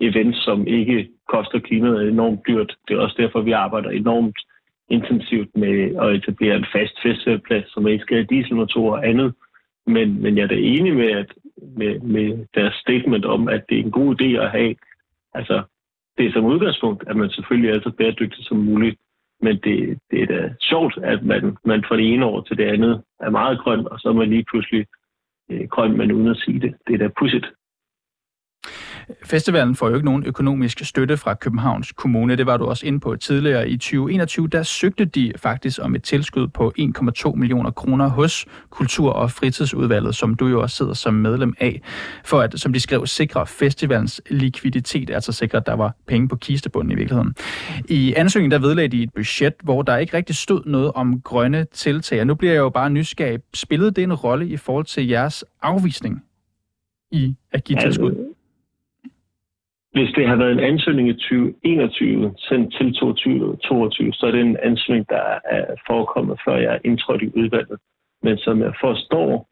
events, 0.00 0.44
som 0.44 0.66
ikke 0.66 1.08
koster 1.28 1.58
klimaet 1.58 2.08
enormt 2.08 2.40
dyrt. 2.48 2.76
Det 2.88 2.96
er 2.96 3.00
også 3.00 3.16
derfor, 3.18 3.40
vi 3.40 3.52
arbejder 3.52 3.90
enormt 3.90 4.38
intensivt 4.88 5.56
med 5.56 5.96
at 6.02 6.14
etablere 6.14 6.56
en 6.56 6.66
fast 6.72 7.02
festivalplads, 7.02 7.72
som 7.72 7.86
ikke 7.86 8.02
skal 8.02 8.16
have 8.16 8.26
dieselmotorer 8.30 8.98
og 8.98 9.08
andet. 9.08 9.34
Men, 9.86 10.22
men 10.22 10.36
jeg 10.36 10.42
er 10.42 10.48
da 10.48 10.54
enig 10.54 10.94
med, 10.94 11.10
at, 11.10 11.32
med, 11.76 12.00
med 12.00 12.46
deres 12.54 12.74
statement 12.74 13.24
om, 13.24 13.48
at 13.48 13.64
det 13.68 13.78
er 13.78 13.82
en 13.82 13.90
god 13.90 14.20
idé 14.20 14.24
at 14.24 14.50
have. 14.50 14.74
Altså, 15.34 15.62
det 16.18 16.26
er 16.26 16.32
som 16.32 16.44
udgangspunkt, 16.44 17.04
at 17.06 17.16
man 17.16 17.30
selvfølgelig 17.30 17.70
er 17.70 17.80
så 17.80 17.92
bæredygtig 17.98 18.44
som 18.44 18.56
muligt. 18.56 18.96
Men 19.40 19.56
det, 19.64 19.98
det 20.10 20.22
er 20.22 20.26
da 20.26 20.54
sjovt, 20.60 20.98
at 21.02 21.22
man, 21.22 21.56
man 21.64 21.84
fra 21.88 21.96
det 21.96 22.12
ene 22.12 22.26
år 22.26 22.40
til 22.40 22.56
det 22.56 22.64
andet 22.64 23.02
er 23.20 23.30
meget 23.30 23.58
grøn, 23.58 23.88
og 23.90 24.00
så 24.00 24.08
er 24.08 24.12
man 24.12 24.30
lige 24.30 24.44
pludselig 24.50 24.86
øh, 25.50 25.68
grøn, 25.68 25.96
men 25.96 26.12
uden 26.12 26.28
at 26.28 26.36
sige 26.44 26.60
det. 26.60 26.74
Det 26.86 26.94
er 26.94 26.98
da 26.98 27.08
pudsigt. 27.18 27.46
Festivalen 29.24 29.74
får 29.74 29.88
jo 29.88 29.94
ikke 29.94 30.04
nogen 30.04 30.24
økonomisk 30.26 30.84
støtte 30.84 31.16
fra 31.16 31.34
Københavns 31.34 31.92
Kommune. 31.92 32.36
Det 32.36 32.46
var 32.46 32.56
du 32.56 32.64
også 32.64 32.86
inde 32.86 33.00
på 33.00 33.16
tidligere. 33.16 33.68
I 33.68 33.76
2021 33.76 34.48
der 34.48 34.62
søgte 34.62 35.04
de 35.04 35.32
faktisk 35.36 35.78
om 35.82 35.94
et 35.94 36.02
tilskud 36.02 36.48
på 36.48 36.72
1,2 36.78 37.34
millioner 37.34 37.70
kroner 37.70 38.08
hos 38.08 38.46
Kultur- 38.70 39.12
og 39.12 39.30
Fritidsudvalget, 39.30 40.14
som 40.14 40.34
du 40.34 40.46
jo 40.46 40.62
også 40.62 40.76
sidder 40.76 40.94
som 40.94 41.14
medlem 41.14 41.54
af, 41.60 41.82
for 42.24 42.40
at, 42.40 42.60
som 42.60 42.72
de 42.72 42.80
skrev, 42.80 43.06
sikre 43.06 43.46
festivalens 43.46 44.22
likviditet, 44.30 45.10
altså 45.10 45.32
sikre, 45.32 45.58
at 45.58 45.66
der 45.66 45.74
var 45.74 45.96
penge 46.06 46.28
på 46.28 46.36
kistebunden 46.36 46.92
i 46.92 46.94
virkeligheden. 46.94 47.34
I 47.88 48.14
ansøgningen 48.16 48.50
der 48.50 48.68
vedlagde 48.68 48.88
de 48.88 49.02
et 49.02 49.10
budget, 49.14 49.54
hvor 49.62 49.82
der 49.82 49.96
ikke 49.96 50.16
rigtig 50.16 50.36
stod 50.36 50.62
noget 50.66 50.92
om 50.94 51.20
grønne 51.20 51.66
tiltag. 51.72 52.24
Nu 52.24 52.34
bliver 52.34 52.52
jeg 52.52 52.60
jo 52.60 52.70
bare 52.70 52.90
nysgerrig. 52.90 53.38
Spillede 53.54 53.90
det 53.90 54.04
en 54.04 54.14
rolle 54.14 54.48
i 54.48 54.56
forhold 54.56 54.84
til 54.84 55.08
jeres 55.08 55.44
afvisning 55.62 56.22
i 57.10 57.36
at 57.52 57.64
give 57.64 57.80
tilskud? 57.80 58.34
Hvis 59.94 60.10
det 60.16 60.28
har 60.28 60.36
været 60.36 60.52
en 60.52 60.66
ansøgning 60.70 61.08
i 61.08 61.12
2021 61.12 62.34
sendt 62.38 62.74
til 62.74 62.94
2022, 62.94 64.12
så 64.12 64.26
er 64.26 64.30
det 64.30 64.40
en 64.40 64.56
ansøgning, 64.62 65.08
der 65.08 65.22
er 65.44 65.64
forekommet, 65.86 66.40
før 66.44 66.56
jeg 66.56 66.74
er 66.74 66.78
indtrådt 66.84 67.22
i 67.22 67.32
udvalget. 67.40 67.78
Men 68.22 68.38
som 68.38 68.60
jeg 68.60 68.74
forstår 68.80 69.48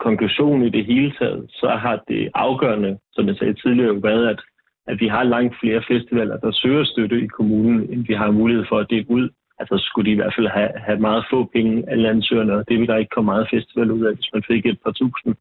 konklusionen 0.00 0.66
i 0.66 0.70
det 0.70 0.84
hele 0.84 1.12
taget, 1.18 1.44
så 1.48 1.68
har 1.68 2.04
det 2.08 2.30
afgørende, 2.34 2.98
som 3.12 3.26
jeg 3.28 3.36
sagde 3.36 3.54
tidligere, 3.54 4.02
været, 4.02 4.28
at, 4.28 4.40
at 4.86 5.00
vi 5.00 5.08
har 5.08 5.22
langt 5.22 5.54
flere 5.60 5.82
festivaler, 5.88 6.36
der 6.36 6.52
søger 6.52 6.84
støtte 6.84 7.22
i 7.22 7.26
kommunen, 7.26 7.92
end 7.92 8.06
vi 8.06 8.14
har 8.14 8.30
mulighed 8.30 8.64
for 8.68 8.78
at 8.78 8.90
dele 8.90 9.10
ud. 9.10 9.28
Altså 9.58 9.74
skulle 9.78 10.06
de 10.06 10.14
i 10.14 10.20
hvert 10.20 10.34
fald 10.36 10.48
have, 10.48 10.70
have 10.86 11.00
meget 11.00 11.24
få 11.30 11.50
penge, 11.54 11.84
af 11.90 12.10
ansøgerne, 12.10 12.54
og 12.54 12.64
det 12.68 12.78
vil 12.78 12.88
der 12.88 12.96
ikke 12.96 13.14
komme 13.14 13.32
meget 13.32 13.48
festival 13.54 13.90
ud 13.90 14.04
af, 14.04 14.14
hvis 14.14 14.30
man 14.32 14.42
fik 14.50 14.66
et 14.66 14.78
par 14.84 14.92
tusind, 14.92 15.34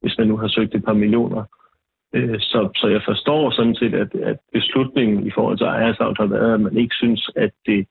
hvis 0.00 0.18
man 0.18 0.28
nu 0.28 0.36
har 0.36 0.48
søgt 0.48 0.74
et 0.74 0.84
par 0.84 0.92
millioner. 0.92 1.44
Øh, 2.14 2.40
så, 2.40 2.68
så 2.76 2.86
jeg 2.88 3.02
forstår 3.04 3.50
sådan 3.50 3.74
set, 3.74 3.94
at, 3.94 4.14
at 4.14 4.38
beslutningen 4.52 5.26
i 5.26 5.30
forhold 5.30 5.58
til 5.58 5.66
ejersavn 5.66 6.16
har 6.18 6.26
været, 6.26 6.54
at 6.54 6.60
man 6.60 6.76
ikke 6.76 6.94
synes, 6.94 7.30
at 7.36 7.52
det 7.66 7.86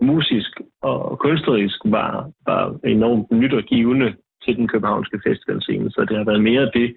musisk 0.00 0.60
og 0.82 1.18
kunstnerisk 1.18 1.80
var, 1.84 2.30
var 2.46 2.78
enormt 2.84 3.30
nyt 3.30 3.54
og 3.54 3.62
givende 3.62 4.14
til 4.44 4.56
den 4.56 4.68
københavnske 4.68 5.20
festivalscene. 5.26 5.90
Så 5.90 6.06
det 6.08 6.16
har 6.16 6.24
været 6.24 6.42
mere 6.42 6.70
det, 6.74 6.96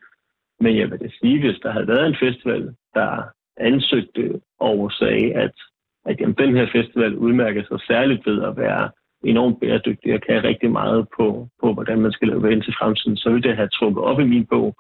Men 0.60 0.78
jeg 0.78 0.92
vil 0.92 1.00
da 1.00 1.10
sige, 1.22 1.40
hvis 1.40 1.60
der 1.64 1.72
havde 1.72 1.88
været 1.88 2.08
en 2.08 2.16
festival, 2.20 2.76
der 2.94 3.24
ansøgte 3.58 4.42
og 4.60 4.92
sagde, 4.92 5.34
at, 5.34 5.56
at 6.06 6.20
jamen, 6.20 6.36
den 6.36 6.56
her 6.56 6.68
festival 6.72 7.16
udmærker 7.18 7.64
sig 7.64 7.80
særligt 7.88 8.26
ved 8.26 8.44
at 8.44 8.58
være 8.58 8.90
enormt 9.24 9.60
bæredygtig 9.60 10.14
og 10.14 10.22
kan 10.22 10.44
rigtig 10.44 10.72
meget 10.72 11.08
på, 11.18 11.48
på 11.62 11.74
hvordan 11.74 12.02
man 12.02 12.12
skal 12.12 12.28
lave 12.28 12.52
ind 12.52 12.62
til 12.64 12.76
fremtiden, 12.80 13.18
så 13.18 13.30
ville 13.30 13.50
det 13.50 13.58
have 13.58 13.70
trukket 13.70 14.04
op 14.04 14.20
i 14.20 14.24
min 14.24 14.46
bog, 14.46 14.76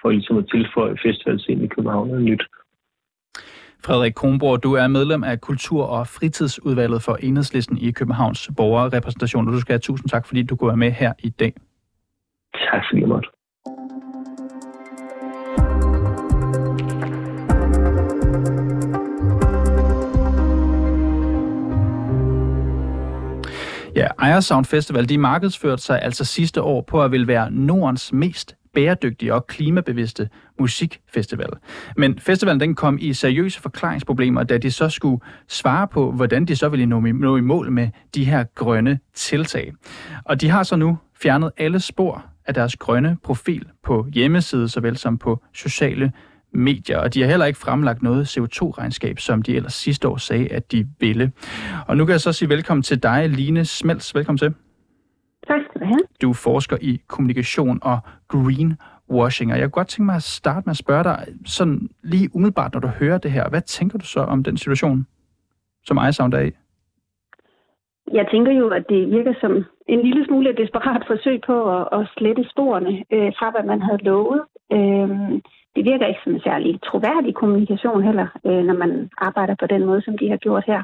for 0.00 0.10
ligesom 0.10 0.38
at 0.38 0.48
tilføje 0.50 0.96
festivalscenen 1.02 1.64
i 1.64 1.68
København 1.68 2.08
noget 2.08 2.24
nyt. 2.24 2.42
Frederik 3.84 4.14
Kronborg, 4.14 4.62
du 4.62 4.72
er 4.72 4.88
medlem 4.88 5.24
af 5.24 5.40
Kultur- 5.40 5.86
og 5.86 6.06
Fritidsudvalget 6.06 7.02
for 7.02 7.16
Enhedslisten 7.16 7.78
i 7.78 7.90
Københavns 7.90 8.50
borgerrepræsentation, 8.56 9.46
og 9.48 9.52
du 9.52 9.60
skal 9.60 9.72
have 9.72 9.78
tusind 9.78 10.08
tak, 10.08 10.26
fordi 10.26 10.42
du 10.42 10.56
kunne 10.56 10.68
være 10.68 10.76
med 10.76 10.90
her 10.90 11.12
i 11.18 11.28
dag. 11.28 11.52
Tak 12.54 12.82
fordi 12.90 13.00
jeg 13.00 13.08
måtte. 13.08 13.28
Ja, 23.96 24.06
Ejersound 24.18 24.64
Festival, 24.64 25.08
de 25.08 25.18
markedsførte 25.18 25.82
sig 25.82 26.02
altså 26.02 26.24
sidste 26.24 26.62
år 26.62 26.80
på 26.82 27.02
at 27.02 27.12
vil 27.12 27.26
være 27.26 27.50
Nordens 27.50 28.12
mest 28.12 28.55
bæredygtige 28.76 29.34
og 29.34 29.46
klimabevidste 29.46 30.28
musikfestival. 30.60 31.48
Men 31.96 32.18
festivalen 32.18 32.60
den 32.60 32.74
kom 32.74 32.98
i 33.00 33.12
seriøse 33.12 33.60
forklaringsproblemer, 33.60 34.42
da 34.42 34.58
de 34.58 34.70
så 34.70 34.88
skulle 34.88 35.22
svare 35.48 35.88
på, 35.88 36.12
hvordan 36.12 36.44
de 36.44 36.56
så 36.56 36.68
ville 36.68 36.86
nå, 36.86 37.00
nå 37.00 37.36
i 37.36 37.40
mål 37.40 37.72
med 37.72 37.88
de 38.14 38.24
her 38.24 38.44
grønne 38.54 38.98
tiltag. 39.14 39.72
Og 40.24 40.40
de 40.40 40.48
har 40.48 40.62
så 40.62 40.76
nu 40.76 40.98
fjernet 41.22 41.50
alle 41.56 41.80
spor 41.80 42.24
af 42.46 42.54
deres 42.54 42.76
grønne 42.76 43.16
profil 43.24 43.64
på 43.84 44.06
hjemmeside, 44.14 44.68
såvel 44.68 44.96
som 44.96 45.18
på 45.18 45.42
sociale 45.54 46.12
medier, 46.52 46.98
og 46.98 47.14
de 47.14 47.22
har 47.22 47.28
heller 47.28 47.46
ikke 47.46 47.58
fremlagt 47.58 48.02
noget 48.02 48.38
CO2-regnskab, 48.38 49.18
som 49.18 49.42
de 49.42 49.56
ellers 49.56 49.74
sidste 49.74 50.08
år 50.08 50.16
sagde, 50.16 50.48
at 50.48 50.72
de 50.72 50.86
ville. 51.00 51.32
Og 51.86 51.96
nu 51.96 52.04
kan 52.04 52.12
jeg 52.12 52.20
så 52.20 52.32
sige 52.32 52.48
velkommen 52.48 52.82
til 52.82 53.02
dig, 53.02 53.28
Line 53.28 53.64
Smels. 53.64 54.14
Velkommen 54.14 54.38
til. 54.38 54.65
Du. 56.26 56.30
Du 56.30 56.32
forsker 56.32 56.76
i 56.80 57.00
kommunikation 57.08 57.78
og 57.82 57.98
greenwashing, 58.28 59.52
og 59.52 59.58
jeg 59.58 59.64
kunne 59.66 59.78
godt 59.80 59.88
tænke 59.88 60.06
mig 60.06 60.16
at 60.16 60.22
starte 60.22 60.62
med 60.66 60.70
at 60.70 60.76
spørge 60.76 61.04
dig, 61.04 61.18
sådan 61.44 61.88
lige 62.02 62.28
umiddelbart, 62.34 62.74
når 62.74 62.80
du 62.80 62.88
hører 62.88 63.18
det 63.18 63.30
her, 63.30 63.48
hvad 63.48 63.60
tænker 63.60 63.98
du 63.98 64.06
så 64.06 64.20
om 64.20 64.42
den 64.42 64.56
situation, 64.56 65.06
som 65.84 65.98
iSound 66.08 66.34
er 66.34 66.40
i? 66.40 66.50
Jeg 68.12 68.26
tænker 68.30 68.52
jo, 68.52 68.68
at 68.68 68.84
det 68.88 69.10
virker 69.10 69.34
som 69.40 69.64
en 69.88 70.00
lille 70.02 70.26
smule 70.26 70.56
desperat 70.56 71.02
forsøg 71.06 71.40
på 71.46 71.56
at, 71.76 71.88
at 72.00 72.08
slette 72.16 72.44
sporene 72.50 73.04
øh, 73.12 73.32
fra, 73.38 73.50
hvad 73.50 73.64
man 73.72 73.82
havde 73.82 74.04
lovet. 74.04 74.40
Øh, 74.72 75.08
det 75.76 75.84
virker 75.84 76.06
ikke 76.06 76.20
som 76.24 76.34
en 76.34 76.40
særlig 76.40 76.82
troværdig 76.82 77.34
kommunikation 77.34 78.02
heller, 78.02 78.28
øh, 78.46 78.62
når 78.64 78.74
man 78.74 79.10
arbejder 79.18 79.54
på 79.60 79.66
den 79.66 79.84
måde, 79.84 80.02
som 80.02 80.18
de 80.18 80.30
har 80.30 80.36
gjort 80.36 80.64
her. 80.66 80.82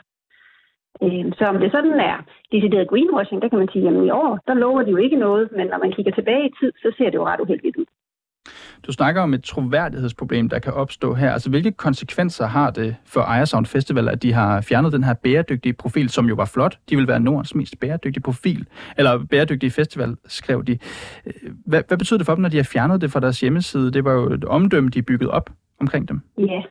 Øh, 1.05 1.25
så 1.39 1.45
om 1.53 1.59
det 1.63 1.71
sådan 1.73 2.01
er 2.11 2.17
decideret 2.53 2.89
greenwashing, 2.89 3.43
der 3.43 3.49
kan 3.49 3.59
man 3.59 3.69
sige, 3.73 3.89
at 3.89 4.05
i 4.05 4.11
år, 4.11 4.39
der 4.47 4.55
lover 4.55 4.83
de 4.83 4.91
jo 4.91 4.97
ikke 4.97 5.17
noget, 5.17 5.49
men 5.57 5.67
når 5.67 5.79
man 5.79 5.93
kigger 5.93 6.13
tilbage 6.13 6.47
i 6.47 6.53
tid, 6.61 6.73
så 6.83 6.89
ser 6.97 7.05
det 7.11 7.15
jo 7.15 7.27
ret 7.27 7.41
uheldigt 7.41 7.77
ud. 7.77 7.85
Du 8.87 8.93
snakker 8.93 9.23
om 9.23 9.35
et 9.35 9.45
troværdighedsproblem, 9.45 10.49
der 10.49 10.59
kan 10.59 10.73
opstå 10.73 11.15
her. 11.15 11.33
Altså, 11.33 11.51
hvilke 11.51 11.73
konsekvenser 11.73 12.47
har 12.47 12.71
det 12.71 12.97
for 13.07 13.21
Ejersound 13.21 13.67
Festival, 13.67 14.09
at 14.09 14.23
de 14.23 14.33
har 14.33 14.61
fjernet 14.61 14.93
den 14.93 15.05
her 15.05 15.15
bæredygtige 15.15 15.73
profil, 15.73 16.09
som 16.09 16.27
jo 16.27 16.35
var 16.35 16.45
flot? 16.45 16.79
De 16.91 16.97
vil 16.97 17.09
være 17.09 17.21
Nordens 17.21 17.55
mest 17.55 17.81
bæredygtige 17.81 18.23
profil, 18.23 18.67
eller 18.99 19.25
bæredygtige 19.31 19.71
festival, 19.71 20.17
skrev 20.25 20.65
de. 20.65 20.79
Hvad, 21.67 21.83
hvad 21.89 21.99
betyder 21.99 22.19
det 22.19 22.27
for 22.27 22.35
dem, 22.35 22.43
når 22.43 22.49
de 22.49 22.57
har 22.57 22.69
fjernet 22.73 23.01
det 23.01 23.11
fra 23.11 23.21
deres 23.21 23.41
hjemmeside? 23.41 23.93
Det 23.93 24.05
var 24.05 24.13
jo 24.13 24.33
et 24.33 24.45
omdømme, 24.45 24.91
de 24.91 25.03
byggede 25.03 25.31
op 25.31 25.51
omkring 25.81 26.09
dem. 26.09 26.21
Ja, 26.39 26.63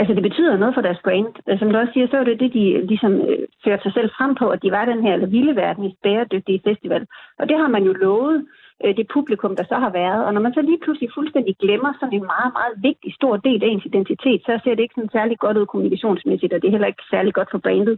Altså 0.00 0.14
det 0.14 0.22
betyder 0.22 0.56
noget 0.56 0.74
for 0.74 0.84
deres 0.86 1.00
brand. 1.04 1.32
Altså, 1.46 1.60
som 1.60 1.72
du 1.72 1.78
også 1.78 1.92
siger, 1.92 2.06
så 2.08 2.16
er 2.16 2.24
det 2.24 2.40
det, 2.40 2.52
de 2.52 2.86
ligesom 2.86 3.12
øh, 3.30 3.38
førte 3.64 3.82
sig 3.82 3.92
selv 3.92 4.10
frem 4.16 4.34
på, 4.34 4.46
at 4.54 4.62
de 4.62 4.70
var 4.70 4.84
den 4.84 5.02
her 5.02 5.12
eller 5.14 5.26
vilde 5.26 5.56
verdens 5.56 5.94
bæredygtige 6.02 6.60
festival. 6.68 7.06
Og 7.38 7.48
det 7.48 7.56
har 7.58 7.68
man 7.68 7.84
jo 7.84 7.92
lovet 7.92 8.46
øh, 8.84 8.96
det 8.96 9.06
publikum, 9.14 9.56
der 9.56 9.64
så 9.64 9.76
har 9.84 9.90
været. 9.90 10.24
Og 10.26 10.34
når 10.34 10.40
man 10.40 10.54
så 10.54 10.62
lige 10.62 10.82
pludselig 10.84 11.10
fuldstændig 11.14 11.56
glemmer 11.62 11.92
sådan 12.00 12.14
en 12.14 12.30
meget, 12.34 12.52
meget 12.58 12.74
vigtig 12.88 13.14
stor 13.14 13.36
del 13.36 13.64
af 13.64 13.68
ens 13.68 13.84
identitet, 13.84 14.40
så 14.46 14.60
ser 14.64 14.74
det 14.74 14.82
ikke 14.82 14.98
sådan 14.98 15.16
særlig 15.18 15.38
godt 15.38 15.56
ud 15.56 15.66
kommunikationsmæssigt, 15.66 16.52
og 16.52 16.60
det 16.60 16.68
er 16.68 16.76
heller 16.76 16.92
ikke 16.92 17.10
særlig 17.10 17.34
godt 17.34 17.50
for 17.50 17.58
brandet, 17.58 17.96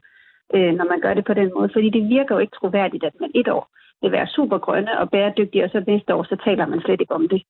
øh, 0.55 0.73
når 0.79 0.87
man 0.93 1.01
gør 1.01 1.15
det 1.15 1.25
på 1.25 1.35
den 1.35 1.51
måde. 1.57 1.71
Fordi 1.73 1.89
det 1.91 2.09
virker 2.09 2.35
jo 2.35 2.41
ikke 2.41 2.59
troværdigt, 2.61 3.05
at 3.05 3.15
man 3.21 3.31
et 3.35 3.49
år 3.49 3.65
vil 4.03 4.13
være 4.13 4.27
super 4.27 4.59
grønne 4.59 4.99
og 5.01 5.11
bæredygtige, 5.11 5.65
og 5.65 5.71
så 5.71 5.85
næste 5.87 6.15
år, 6.15 6.23
så 6.23 6.37
taler 6.45 6.67
man 6.67 6.81
slet 6.81 7.01
ikke 7.01 7.15
om 7.15 7.29
det. 7.29 7.43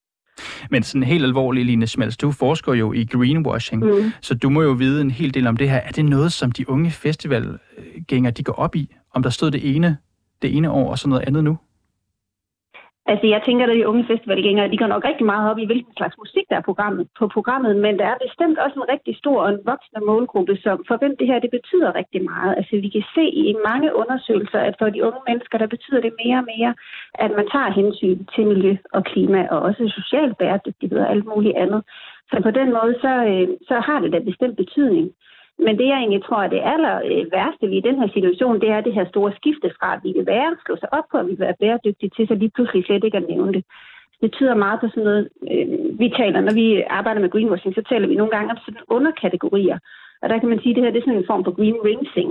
Men 0.71 0.83
sådan 0.83 1.03
helt 1.03 1.25
alvorligt, 1.25 1.67
Line 1.67 1.87
Schmelz, 1.87 2.17
du 2.17 2.33
forsker 2.33 2.75
jo 2.75 2.93
i 2.93 3.05
greenwashing, 3.05 3.85
mm. 3.85 4.13
så 4.21 4.35
du 4.35 4.51
må 4.51 4.63
jo 4.63 4.71
vide 4.71 5.01
en 5.01 5.11
hel 5.11 5.35
del 5.35 5.47
om 5.47 5.57
det 5.57 5.71
her. 5.71 5.77
Er 5.77 5.91
det 5.91 6.05
noget, 6.05 6.33
som 6.33 6.53
de 6.53 6.71
unge 6.71 6.91
festivalgængere, 6.91 8.33
de 8.33 8.43
går 8.43 8.53
op 8.53 8.77
i? 8.77 8.95
Om 9.15 9.23
der 9.23 9.31
stod 9.31 9.51
det 9.51 9.77
ene, 9.77 9.97
det 10.43 10.57
ene 10.57 10.71
år 10.71 10.91
og 10.91 10.99
så 10.99 11.09
noget 11.09 11.25
andet 11.27 11.45
nu? 11.45 11.59
Altså, 13.13 13.27
jeg 13.35 13.41
tænker, 13.43 13.65
at 13.67 13.77
de 13.77 13.89
unge 13.91 14.05
festivalgængere, 14.13 14.71
de 14.73 14.81
går 14.83 14.91
nok 14.95 15.05
rigtig 15.05 15.27
meget 15.27 15.51
op 15.51 15.59
i, 15.59 15.67
hvilken 15.71 15.95
slags 15.97 16.17
musik 16.23 16.47
der 16.51 16.57
er 16.57 16.69
programmet, 16.71 17.05
på 17.19 17.25
programmet, 17.37 17.77
men 17.85 17.99
der 18.01 18.07
er 18.13 18.19
bestemt 18.27 18.59
også 18.65 18.77
en 18.81 18.91
rigtig 18.95 19.15
stor 19.23 19.39
og 19.45 19.51
en 19.51 19.61
voksende 19.71 20.03
målgruppe, 20.11 20.55
som 20.65 20.77
for 20.89 20.97
hvem 21.01 21.15
det 21.19 21.27
her, 21.27 21.39
det 21.39 21.51
betyder 21.59 21.99
rigtig 22.01 22.23
meget. 22.33 22.53
Altså, 22.59 22.75
vi 22.85 22.89
kan 22.97 23.05
se 23.17 23.25
i 23.51 23.57
mange 23.69 23.89
undersøgelser, 24.03 24.61
at 24.69 24.75
for 24.79 24.89
de 24.91 25.05
unge 25.09 25.21
mennesker, 25.29 25.59
der 25.59 25.75
betyder 25.75 26.01
det 26.01 26.13
mere 26.23 26.39
og 26.43 26.49
mere, 26.55 26.73
at 27.25 27.31
man 27.39 27.47
tager 27.53 27.71
hensyn 27.81 28.19
til 28.35 28.47
miljø 28.53 28.73
og 28.97 29.05
klima, 29.11 29.41
og 29.53 29.59
også 29.69 29.83
social 29.99 30.35
bæredygtighed 30.41 30.99
og 30.99 31.11
alt 31.11 31.27
muligt 31.33 31.57
andet. 31.63 31.81
Så 32.31 32.37
på 32.43 32.51
den 32.51 32.69
måde, 32.77 32.95
så, 33.05 33.13
øh, 33.31 33.49
så 33.69 33.77
har 33.89 33.99
det 34.01 34.13
da 34.13 34.19
bestemt 34.19 34.57
betydning. 34.57 35.07
Men 35.65 35.79
det, 35.79 35.87
jeg 35.87 35.99
egentlig 35.99 36.25
tror 36.25 36.43
er 36.43 36.49
det 36.49 36.69
aller 36.73 36.97
øh, 37.11 37.33
værste 37.33 37.67
ved 37.71 37.83
den 37.83 37.99
her 38.01 38.09
situation, 38.17 38.61
det 38.61 38.71
er 38.71 38.81
det 38.81 38.95
her 38.95 39.07
store 39.09 39.33
skifte 39.39 39.69
fra, 39.79 39.95
at 39.95 40.01
vi 40.05 40.13
vil 40.17 40.27
være, 40.27 40.57
slå 40.67 40.77
sig 40.77 40.93
op 40.93 41.07
på, 41.11 41.17
at 41.19 41.27
vi 41.27 41.31
vil 41.31 41.47
være 41.47 41.61
bæredygtige 41.61 42.11
til, 42.17 42.29
så 42.29 42.35
lige 42.35 42.55
pludselig 42.55 42.85
slet 42.85 43.05
ikke 43.05 43.17
at 43.17 43.29
nævne 43.29 43.53
det. 43.53 43.65
Det 44.23 44.33
tyder 44.33 44.55
meget 44.55 44.81
på 44.81 44.89
sådan 44.89 45.05
noget, 45.05 45.29
øh, 45.53 45.99
vi 46.01 46.09
taler, 46.21 46.41
når 46.41 46.55
vi 46.55 46.67
arbejder 46.99 47.21
med 47.21 47.31
greenwashing, 47.31 47.75
så 47.75 47.83
taler 47.89 48.09
vi 48.09 48.15
nogle 48.15 48.33
gange 48.37 48.51
om 48.51 48.59
sådan 48.65 48.81
underkategorier. 48.89 49.79
Og 50.23 50.29
der 50.29 50.39
kan 50.39 50.49
man 50.49 50.61
sige, 50.61 50.71
at 50.71 50.77
det 50.77 50.85
her 50.85 50.91
det 50.91 50.99
er 50.99 51.07
sådan 51.07 51.19
en 51.19 51.31
form 51.31 51.45
for 51.45 51.57
green 51.59 51.79
rinsing. 51.85 52.31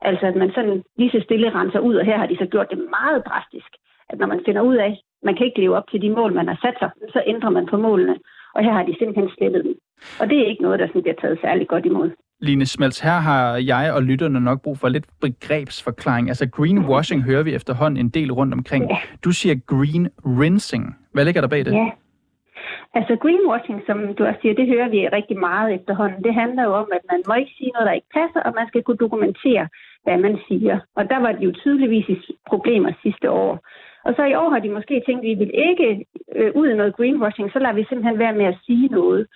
Altså 0.00 0.26
at 0.26 0.36
man 0.36 0.50
sådan 0.54 0.82
lige 0.98 1.10
så 1.10 1.20
stille 1.24 1.54
renser 1.54 1.78
ud, 1.78 1.94
og 1.94 2.04
her 2.04 2.18
har 2.18 2.26
de 2.26 2.36
så 2.36 2.46
gjort 2.46 2.70
det 2.70 2.78
meget 2.78 3.26
drastisk. 3.26 3.70
At 4.10 4.18
når 4.18 4.26
man 4.26 4.40
finder 4.46 4.62
ud 4.62 4.76
af, 4.76 4.90
at 4.90 4.98
man 5.22 5.36
kan 5.36 5.46
ikke 5.46 5.60
leve 5.60 5.76
op 5.76 5.88
til 5.90 6.02
de 6.02 6.10
mål, 6.10 6.32
man 6.32 6.48
har 6.48 6.58
sat 6.64 6.76
sig, 6.78 6.90
så 7.12 7.22
ændrer 7.26 7.50
man 7.50 7.66
på 7.66 7.76
målene. 7.76 8.16
Og 8.54 8.64
her 8.64 8.72
har 8.72 8.82
de 8.82 8.96
simpelthen 8.98 9.30
slettet 9.36 9.64
dem. 9.64 9.74
Og 10.20 10.30
det 10.30 10.38
er 10.38 10.46
ikke 10.46 10.62
noget, 10.62 10.80
der 10.80 10.86
sådan 10.86 11.02
bliver 11.02 11.20
taget 11.20 11.38
særlig 11.40 11.68
godt 11.68 11.86
imod. 11.86 12.10
Line 12.44 12.66
Smelts, 12.66 13.00
her 13.00 13.18
har 13.28 13.56
jeg 13.56 13.92
og 13.96 14.02
lytterne 14.02 14.40
nok 14.40 14.62
brug 14.62 14.78
for 14.78 14.88
lidt 14.88 15.06
begrebsforklaring. 15.20 16.28
Altså 16.28 16.46
greenwashing 16.56 17.22
hører 17.22 17.42
vi 17.42 17.54
efterhånden 17.54 18.00
en 18.04 18.08
del 18.08 18.32
rundt 18.32 18.54
omkring. 18.54 18.84
Ja. 18.90 18.98
Du 19.24 19.30
siger 19.30 19.54
green 19.72 20.08
rinsing. 20.40 20.84
Hvad 21.12 21.24
ligger 21.24 21.40
der 21.40 21.48
bag 21.48 21.64
det? 21.64 21.72
Ja. 21.72 21.90
Altså 22.98 23.16
greenwashing, 23.22 23.78
som 23.86 23.98
du 24.16 24.24
også 24.24 24.40
siger, 24.42 24.54
det 24.54 24.66
hører 24.74 24.88
vi 24.88 25.08
rigtig 25.08 25.38
meget 25.38 25.74
efterhånden. 25.74 26.24
Det 26.24 26.34
handler 26.34 26.62
jo 26.64 26.72
om, 26.82 26.88
at 26.96 27.02
man 27.10 27.20
må 27.28 27.34
ikke 27.34 27.54
sige 27.58 27.70
noget, 27.74 27.86
der 27.86 27.98
ikke 27.98 28.14
passer, 28.20 28.40
og 28.40 28.52
man 28.58 28.66
skal 28.68 28.82
kunne 28.82 29.02
dokumentere, 29.04 29.68
hvad 30.04 30.18
man 30.18 30.38
siger. 30.48 30.76
Og 30.96 31.02
der 31.10 31.18
var 31.24 31.32
det 31.32 31.42
jo 31.48 31.52
tydeligvis 31.52 32.06
problemer 32.46 32.92
sidste 33.02 33.30
år. 33.30 33.52
Og 34.06 34.12
så 34.16 34.22
i 34.24 34.34
år 34.34 34.48
har 34.50 34.58
de 34.58 34.76
måske 34.78 35.02
tænkt, 35.06 35.22
at 35.24 35.28
vi 35.30 35.34
vil 35.34 35.52
ikke 35.68 35.88
øh, 36.36 36.50
ud 36.54 36.66
i 36.68 36.76
noget 36.76 36.96
greenwashing, 36.96 37.50
så 37.52 37.58
lader 37.58 37.74
vi 37.74 37.84
simpelthen 37.88 38.18
være 38.18 38.38
med 38.40 38.46
at 38.46 38.58
sige 38.66 38.88
noget. 38.88 39.26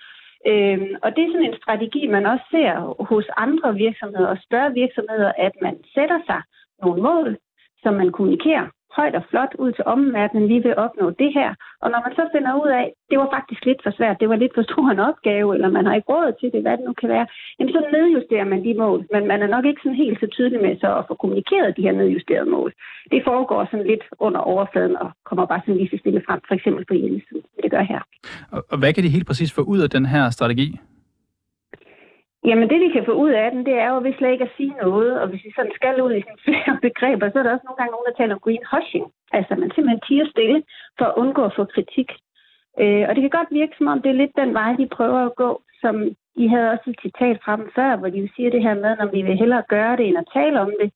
Øhm, 0.47 0.95
og 1.03 1.15
det 1.15 1.23
er 1.23 1.31
sådan 1.31 1.49
en 1.49 1.61
strategi, 1.61 2.07
man 2.07 2.25
også 2.25 2.45
ser 2.51 3.03
hos 3.03 3.25
andre 3.37 3.75
virksomheder 3.75 4.27
og 4.27 4.37
større 4.37 4.73
virksomheder, 4.73 5.31
at 5.37 5.51
man 5.61 5.75
sætter 5.93 6.19
sig 6.25 6.41
nogle 6.81 7.01
mål, 7.01 7.37
som 7.83 7.93
man 7.93 8.11
kommunikerer 8.11 8.67
højt 8.97 9.15
og 9.19 9.23
flot 9.29 9.53
ud 9.63 9.71
til 9.71 9.83
omverdenen, 9.95 10.49
vi 10.53 10.57
vil 10.65 10.75
opnå 10.85 11.05
det 11.21 11.31
her. 11.37 11.49
Og 11.83 11.87
når 11.91 11.99
man 12.05 12.13
så 12.19 12.23
finder 12.35 12.51
ud 12.63 12.69
af, 12.81 12.85
det 13.09 13.17
var 13.21 13.29
faktisk 13.35 13.61
lidt 13.65 13.81
for 13.83 13.91
svært, 13.97 14.19
det 14.21 14.29
var 14.29 14.35
lidt 14.35 14.53
for 14.55 14.63
stor 14.69 14.85
en 14.91 15.05
opgave, 15.09 15.47
eller 15.55 15.69
man 15.77 15.85
har 15.85 15.95
ikke 15.95 16.11
råd 16.13 16.31
til 16.39 16.49
det, 16.53 16.61
hvad 16.61 16.77
det 16.77 16.85
nu 16.87 16.93
kan 17.01 17.09
være, 17.15 17.27
jamen 17.57 17.73
så 17.73 17.81
nedjusterer 17.95 18.47
man 18.51 18.63
de 18.67 18.73
mål. 18.83 18.99
Men 19.13 19.23
man 19.31 19.39
er 19.41 19.49
nok 19.55 19.65
ikke 19.65 19.81
sådan 19.83 20.03
helt 20.03 20.19
så 20.19 20.27
tydelig 20.35 20.61
med 20.61 20.73
så 20.83 20.89
at 20.99 21.05
få 21.07 21.13
kommunikeret 21.21 21.77
de 21.77 21.85
her 21.87 21.95
nedjusterede 21.99 22.49
mål. 22.55 22.71
Det 23.11 23.21
foregår 23.29 23.61
sådan 23.71 23.87
lidt 23.91 24.03
under 24.19 24.39
overfladen 24.39 24.95
og 25.03 25.09
kommer 25.29 25.45
bare 25.45 25.61
sådan 25.61 25.77
lige 25.77 25.91
så 25.93 25.97
stille 25.99 26.21
frem, 26.27 26.39
for 26.47 26.55
eksempel 26.55 26.85
på 26.85 26.93
hjemmesiden. 26.93 27.43
Det 27.63 27.71
gør 27.71 27.83
her. 27.93 28.01
Og 28.71 28.77
hvad 28.79 28.93
kan 28.93 29.03
de 29.03 29.15
helt 29.15 29.27
præcis 29.27 29.51
få 29.53 29.61
ud 29.61 29.79
af 29.85 29.89
den 29.89 30.05
her 30.05 30.29
strategi? 30.29 30.67
Jamen 32.45 32.69
det, 32.69 32.79
vi 32.81 32.89
kan 32.89 33.05
få 33.05 33.11
ud 33.11 33.29
af 33.29 33.51
den, 33.51 33.65
det 33.65 33.75
er 33.83 33.89
jo 33.93 33.97
ved 34.03 34.13
slet 34.17 34.31
ikke 34.31 34.43
at 34.43 34.55
sige 34.57 34.73
noget, 34.83 35.21
og 35.21 35.27
hvis 35.27 35.45
vi 35.45 35.51
sådan 35.55 35.71
skal 35.75 36.01
ud 36.01 36.13
i 36.13 36.21
sådan 36.21 36.45
flere 36.47 36.77
begreber, 36.87 37.29
så 37.29 37.39
er 37.39 37.43
der 37.43 37.53
også 37.53 37.65
nogle 37.65 37.79
gange 37.79 37.91
nogen, 37.91 38.07
der 38.09 38.17
taler 38.17 38.35
om 38.35 38.43
greenwashing. 38.45 39.05
Altså 39.31 39.55
man 39.55 39.71
simpelthen 39.71 40.05
tiger 40.07 40.27
stille 40.29 40.63
for 40.97 41.05
at 41.05 41.17
undgå 41.21 41.41
at 41.45 41.55
få 41.55 41.63
kritik. 41.65 42.09
Øh, 42.81 43.03
og 43.07 43.11
det 43.15 43.21
kan 43.21 43.37
godt 43.39 43.51
virke 43.59 43.75
som 43.77 43.87
om, 43.87 44.01
det 44.01 44.09
er 44.11 44.21
lidt 44.21 44.35
den 44.41 44.53
vej, 44.53 44.71
de 44.81 44.95
prøver 44.97 45.21
at 45.25 45.35
gå, 45.35 45.61
som 45.81 45.95
I 46.43 46.47
havde 46.47 46.71
også 46.73 46.87
et 46.89 47.01
citat 47.01 47.37
fra 47.43 47.57
dem 47.57 47.67
før, 47.75 47.95
hvor 47.95 48.09
de 48.09 48.29
siger 48.35 48.49
det 48.49 48.61
her 48.61 48.75
med, 48.83 48.97
når 48.97 49.09
vi 49.15 49.21
vil 49.21 49.37
hellere 49.37 49.69
gøre 49.75 49.97
det, 49.97 50.07
end 50.07 50.17
at 50.17 50.31
tale 50.33 50.61
om 50.61 50.71
det. 50.81 50.91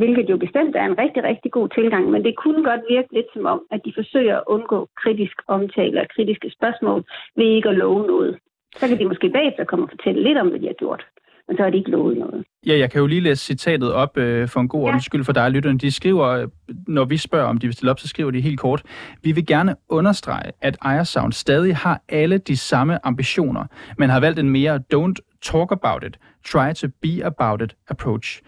hvilket 0.00 0.30
jo 0.30 0.36
bestemt 0.36 0.76
er 0.76 0.84
en 0.84 0.98
rigtig, 0.98 1.24
rigtig 1.24 1.52
god 1.52 1.68
tilgang, 1.68 2.10
men 2.10 2.24
det 2.24 2.36
kunne 2.36 2.64
godt 2.64 2.80
virke 2.88 3.14
lidt 3.14 3.26
som 3.32 3.46
om, 3.46 3.60
at 3.70 3.80
de 3.84 3.92
forsøger 3.94 4.36
at 4.36 4.44
undgå 4.46 4.88
kritisk 5.02 5.36
omtale 5.46 6.00
og 6.00 6.08
kritiske 6.14 6.50
spørgsmål 6.50 7.04
ved 7.36 7.46
ikke 7.46 7.68
at 7.68 7.76
love 7.76 8.06
noget. 8.06 8.38
Så 8.80 8.88
kan 8.88 8.98
de 8.98 9.08
måske 9.08 9.30
bagefter 9.30 9.64
komme 9.64 9.84
og 9.84 9.90
fortælle 9.90 10.22
lidt 10.22 10.38
om, 10.38 10.48
hvad 10.48 10.60
de 10.60 10.66
har 10.66 10.78
gjort 10.84 11.04
men 11.48 11.56
så 11.56 11.62
har 11.62 11.70
de 11.70 11.76
ikke 11.76 11.90
lovet 11.90 12.18
noget. 12.18 12.44
Ja, 12.66 12.78
jeg 12.78 12.90
kan 12.90 13.00
jo 13.00 13.06
lige 13.06 13.20
læse 13.20 13.44
citatet 13.44 13.92
op 13.92 14.16
øh, 14.16 14.48
for 14.48 14.60
en 14.60 14.68
god 14.68 14.90
ja. 14.90 14.98
skyld 14.98 15.24
for 15.24 15.32
dig, 15.32 15.50
lytterne. 15.50 15.78
De 15.78 15.90
skriver, 15.90 16.46
når 16.86 17.04
vi 17.04 17.16
spørger, 17.16 17.46
om 17.46 17.58
de 17.58 17.66
vil 17.66 17.74
stille 17.74 17.90
op, 17.90 18.00
så 18.00 18.08
skriver 18.08 18.30
de 18.30 18.40
helt 18.40 18.60
kort. 18.60 18.82
Vi 19.22 19.32
vil 19.32 19.46
gerne 19.46 19.76
understrege, 19.88 20.52
at 20.60 20.76
Ejersound 20.82 21.32
stadig 21.32 21.76
har 21.76 22.02
alle 22.08 22.38
de 22.38 22.56
samme 22.56 23.06
ambitioner, 23.06 23.64
men 23.98 24.10
har 24.10 24.20
valgt 24.20 24.38
en 24.38 24.50
mere 24.50 24.80
don't 24.94 25.40
talk 25.42 25.72
about 25.72 26.04
it, 26.04 26.18
try 26.44 26.72
to 26.72 26.88
be 27.02 27.24
about 27.24 27.62
it 27.62 27.76
approach. 27.88 28.42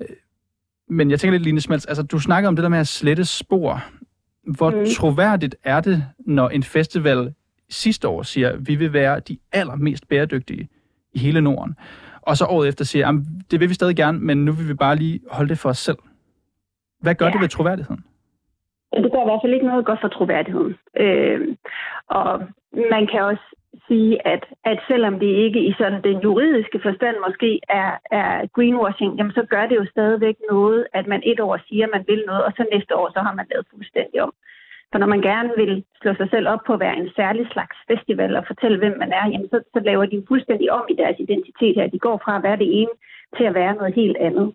Øh, 0.00 0.06
men 0.88 1.10
jeg 1.10 1.20
tænker 1.20 1.32
lidt, 1.32 1.42
Line 1.42 1.60
Smelts, 1.60 1.86
altså 1.86 2.02
du 2.02 2.18
snakker 2.18 2.48
om 2.48 2.56
det 2.56 2.62
der 2.62 2.68
med 2.68 2.78
at 2.78 2.88
slette 2.88 3.24
spor. 3.24 3.82
Hvor 4.56 4.70
mm. 4.70 4.86
troværdigt 4.96 5.56
er 5.64 5.80
det, 5.80 6.04
når 6.18 6.48
en 6.48 6.62
festival 6.62 7.32
sidste 7.70 8.08
år 8.08 8.22
siger, 8.22 8.48
at 8.48 8.68
vi 8.68 8.74
vil 8.74 8.92
være 8.92 9.20
de 9.20 9.38
allermest 9.52 10.08
bæredygtige 10.08 10.68
i 11.12 11.18
hele 11.18 11.40
Norden? 11.40 11.76
og 12.28 12.36
så 12.36 12.44
året 12.44 12.68
efter 12.68 12.84
siger, 12.84 13.08
at 13.08 13.14
det 13.50 13.60
vil 13.60 13.68
vi 13.68 13.74
stadig 13.74 13.96
gerne, 13.96 14.18
men 14.28 14.44
nu 14.44 14.52
vil 14.52 14.68
vi 14.68 14.74
bare 14.74 14.96
lige 14.96 15.20
holde 15.30 15.48
det 15.48 15.58
for 15.58 15.68
os 15.68 15.78
selv. 15.88 16.00
Hvad 17.02 17.14
gør 17.14 17.26
ja. 17.26 17.32
det 17.32 17.40
ved 17.40 17.48
troværdigheden? 17.48 18.04
Det 19.04 19.12
gør 19.12 19.22
i 19.22 19.28
hvert 19.30 19.42
fald 19.42 19.54
ikke 19.54 19.66
noget 19.66 19.86
godt 19.86 20.00
for 20.00 20.08
troværdigheden. 20.08 20.74
Øh, 21.04 21.40
og 22.08 22.32
man 22.94 23.06
kan 23.10 23.20
også 23.30 23.46
sige, 23.88 24.26
at, 24.26 24.42
at 24.64 24.78
selvom 24.88 25.14
det 25.20 25.32
ikke 25.44 25.60
i 25.68 25.72
sådan 25.78 26.02
den 26.02 26.18
juridiske 26.26 26.80
forstand 26.86 27.16
måske 27.26 27.60
er, 27.68 27.90
er 28.10 28.46
greenwashing, 28.54 29.16
jamen 29.16 29.32
så 29.32 29.42
gør 29.50 29.66
det 29.66 29.76
jo 29.76 29.86
stadigvæk 29.94 30.36
noget, 30.50 30.86
at 30.92 31.06
man 31.06 31.22
et 31.24 31.40
år 31.40 31.58
siger, 31.68 31.84
at 31.86 31.92
man 31.96 32.04
vil 32.08 32.22
noget, 32.26 32.44
og 32.44 32.52
så 32.56 32.62
næste 32.72 32.96
år, 32.96 33.10
så 33.14 33.20
har 33.26 33.34
man 33.34 33.46
lavet 33.50 33.66
fuldstændig 33.72 34.22
om. 34.22 34.32
For 34.92 34.98
når 34.98 35.06
man 35.06 35.22
gerne 35.22 35.50
vil 35.56 35.84
slå 36.00 36.14
sig 36.14 36.28
selv 36.30 36.48
op 36.48 36.62
på 36.66 36.72
at 36.72 36.80
være 36.80 36.96
en 36.96 37.10
særlig 37.16 37.46
slags 37.52 37.76
festival 37.90 38.36
og 38.36 38.44
fortælle, 38.46 38.78
hvem 38.78 38.98
man 38.98 39.12
er, 39.12 39.26
jamen 39.32 39.48
så, 39.48 39.58
så 39.74 39.80
laver 39.80 40.06
de 40.06 40.24
fuldstændig 40.28 40.72
om 40.72 40.84
i 40.90 40.94
deres 40.94 41.16
identitet 41.18 41.74
her. 41.76 41.86
De 41.86 41.98
går 41.98 42.20
fra 42.24 42.36
at 42.36 42.42
være 42.42 42.58
det 42.62 42.80
ene 42.80 42.94
til 43.36 43.44
at 43.44 43.54
være 43.54 43.74
noget 43.74 43.94
helt 43.94 44.16
andet. 44.16 44.54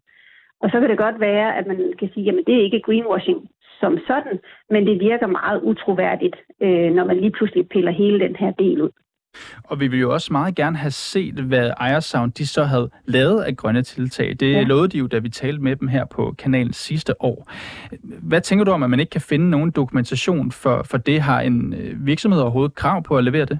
Og 0.61 0.69
så 0.71 0.79
kan 0.79 0.89
det 0.89 0.97
godt 0.97 1.19
være, 1.19 1.57
at 1.57 1.67
man 1.67 1.93
kan 1.99 2.09
sige, 2.13 2.23
jamen 2.23 2.43
det 2.47 2.55
er 2.55 2.63
ikke 2.63 2.81
greenwashing 2.81 3.49
som 3.79 3.97
sådan, 4.07 4.39
men 4.69 4.87
det 4.87 4.99
virker 4.99 5.27
meget 5.27 5.61
utroværdigt, 5.61 6.35
øh, 6.61 6.91
når 6.93 7.05
man 7.05 7.17
lige 7.17 7.31
pludselig 7.31 7.69
piller 7.69 7.91
hele 7.91 8.19
den 8.19 8.35
her 8.35 8.51
del 8.51 8.81
ud. 8.81 8.91
Og 9.63 9.79
vi 9.79 9.87
vil 9.87 9.99
jo 9.99 10.13
også 10.13 10.33
meget 10.33 10.55
gerne 10.55 10.77
have 10.77 10.91
set, 10.91 11.33
hvad 11.33 11.71
Ejersound 11.79 12.31
de 12.31 12.47
så 12.47 12.63
havde 12.63 12.89
lavet 13.05 13.43
af 13.43 13.57
grønne 13.57 13.83
tiltag. 13.83 14.35
Det 14.39 14.53
ja. 14.53 14.63
lovede 14.63 14.87
de 14.87 14.97
jo, 14.97 15.07
da 15.07 15.17
vi 15.19 15.29
talte 15.29 15.61
med 15.61 15.75
dem 15.75 15.87
her 15.87 16.05
på 16.05 16.35
kanalen 16.37 16.73
sidste 16.73 17.23
år. 17.23 17.51
Hvad 18.01 18.41
tænker 18.41 18.65
du 18.65 18.71
om, 18.71 18.83
at 18.83 18.89
man 18.89 18.99
ikke 18.99 19.09
kan 19.09 19.21
finde 19.21 19.49
nogen 19.49 19.71
dokumentation 19.71 20.51
for, 20.51 20.83
for 20.83 20.97
det? 20.97 21.21
Har 21.21 21.41
en 21.41 21.73
øh, 21.73 22.05
virksomhed 22.05 22.41
overhovedet 22.41 22.75
krav 22.75 23.03
på 23.03 23.17
at 23.17 23.23
levere 23.23 23.45
det? 23.45 23.59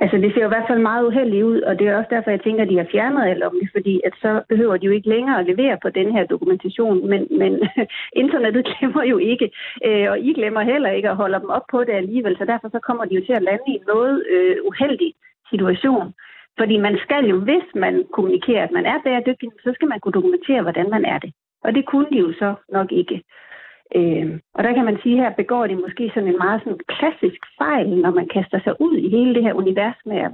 Altså, 0.00 0.16
det 0.16 0.30
ser 0.32 0.40
jo 0.40 0.50
i 0.50 0.54
hvert 0.54 0.68
fald 0.68 0.78
meget 0.78 1.06
uheldigt 1.06 1.44
ud, 1.44 1.60
og 1.60 1.78
det 1.78 1.86
er 1.86 1.96
også 1.96 2.10
derfor, 2.10 2.30
jeg 2.30 2.40
tænker, 2.42 2.62
at 2.62 2.68
de 2.68 2.76
har 2.76 2.88
fjernet 2.92 3.28
alt 3.30 3.42
om 3.42 3.54
det, 3.60 3.68
fordi 3.72 4.00
at 4.04 4.14
så 4.22 4.42
behøver 4.48 4.76
de 4.76 4.86
jo 4.86 4.92
ikke 4.92 5.08
længere 5.08 5.40
at 5.40 5.46
levere 5.46 5.78
på 5.82 5.88
den 5.88 6.12
her 6.12 6.24
dokumentation, 6.26 7.08
men, 7.10 7.28
men 7.30 7.52
internettet 8.22 8.68
glemmer 8.70 9.02
jo 9.02 9.18
ikke, 9.18 9.50
øh, 9.86 10.10
og 10.10 10.18
I 10.20 10.32
glemmer 10.32 10.62
heller 10.62 10.90
ikke 10.90 11.10
at 11.10 11.16
holde 11.16 11.40
dem 11.40 11.50
op 11.50 11.66
på 11.70 11.84
det 11.84 11.92
alligevel, 11.92 12.36
så 12.38 12.44
derfor 12.44 12.68
så 12.68 12.80
kommer 12.86 13.04
de 13.04 13.14
jo 13.14 13.22
til 13.26 13.32
at 13.32 13.42
lande 13.42 13.64
i 13.68 13.74
en 13.74 13.84
noget 13.86 14.24
øh, 14.30 14.56
uheldig 14.68 15.14
situation. 15.50 16.14
Fordi 16.58 16.76
man 16.76 16.98
skal 17.04 17.24
jo, 17.32 17.36
hvis 17.40 17.68
man 17.74 18.04
kommunikerer, 18.12 18.64
at 18.64 18.72
man 18.72 18.86
er 18.86 18.98
bæredygtig, 19.04 19.48
så 19.64 19.70
skal 19.74 19.88
man 19.88 20.00
kunne 20.00 20.18
dokumentere, 20.18 20.62
hvordan 20.62 20.90
man 20.90 21.04
er 21.04 21.18
det. 21.18 21.32
Og 21.64 21.74
det 21.74 21.86
kunne 21.86 22.06
de 22.12 22.18
jo 22.18 22.32
så 22.32 22.54
nok 22.72 22.92
ikke. 22.92 23.22
Øh, 23.96 24.38
og 24.54 24.64
der 24.64 24.72
kan 24.74 24.84
man 24.84 24.98
sige, 25.02 25.16
her 25.16 25.30
begår 25.30 25.66
de 25.66 25.76
måske 25.76 26.10
sådan 26.14 26.28
en 26.28 26.38
meget 26.38 26.60
sådan 26.64 26.80
klassisk 26.88 27.40
fejl, 27.58 27.88
når 27.88 28.10
man 28.10 28.28
kaster 28.28 28.60
sig 28.60 28.74
ud 28.80 28.96
i 28.96 29.08
hele 29.08 29.34
det 29.34 29.42
her 29.42 29.52
univers 29.52 29.98
med 30.06 30.16
at 30.16 30.32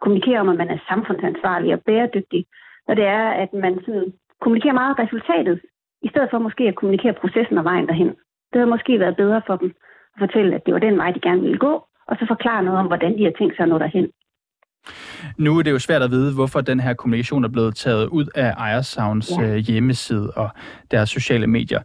kommunikere 0.00 0.40
om, 0.40 0.48
at 0.48 0.56
man 0.56 0.70
er 0.70 0.78
samfundsansvarlig 0.88 1.72
og 1.74 1.80
bæredygtig. 1.86 2.46
Og 2.88 2.96
det 2.96 3.04
er, 3.04 3.28
at 3.28 3.52
man 3.52 3.74
sådan 3.84 4.12
kommunikerer 4.40 4.74
meget 4.74 4.98
resultatet, 4.98 5.60
i 6.02 6.08
stedet 6.08 6.28
for 6.30 6.38
måske 6.38 6.64
at 6.68 6.74
kommunikere 6.74 7.12
processen 7.12 7.58
og 7.58 7.64
vejen 7.64 7.86
derhen. 7.86 8.08
Det 8.50 8.56
havde 8.60 8.74
måske 8.74 9.00
været 9.00 9.16
bedre 9.16 9.42
for 9.46 9.56
dem 9.56 9.74
at 10.14 10.18
fortælle, 10.18 10.54
at 10.54 10.66
det 10.66 10.74
var 10.74 10.80
den 10.80 10.96
vej, 10.98 11.10
de 11.10 11.20
gerne 11.20 11.40
ville 11.40 11.58
gå, 11.58 11.84
og 12.08 12.16
så 12.16 12.24
forklare 12.28 12.62
noget 12.62 12.80
om, 12.80 12.86
hvordan 12.86 13.18
de 13.18 13.24
har 13.24 13.34
tænkt 13.38 13.56
sig 13.56 13.62
at 13.62 13.68
nå 13.68 13.78
derhen. 13.78 14.08
Nu 15.36 15.58
er 15.58 15.62
det 15.62 15.70
jo 15.70 15.78
svært 15.78 16.02
at 16.02 16.10
vide, 16.10 16.34
hvorfor 16.34 16.60
den 16.60 16.80
her 16.80 16.94
kommunikation 16.94 17.44
er 17.44 17.48
blevet 17.48 17.76
taget 17.76 18.06
ud 18.06 18.26
af 18.34 18.54
Ejersounds 18.58 19.30
ja. 19.30 19.42
Øh, 19.42 19.56
hjemmeside 19.56 20.30
og 20.30 20.48
deres 20.90 21.10
sociale 21.10 21.46
medier. 21.46 21.80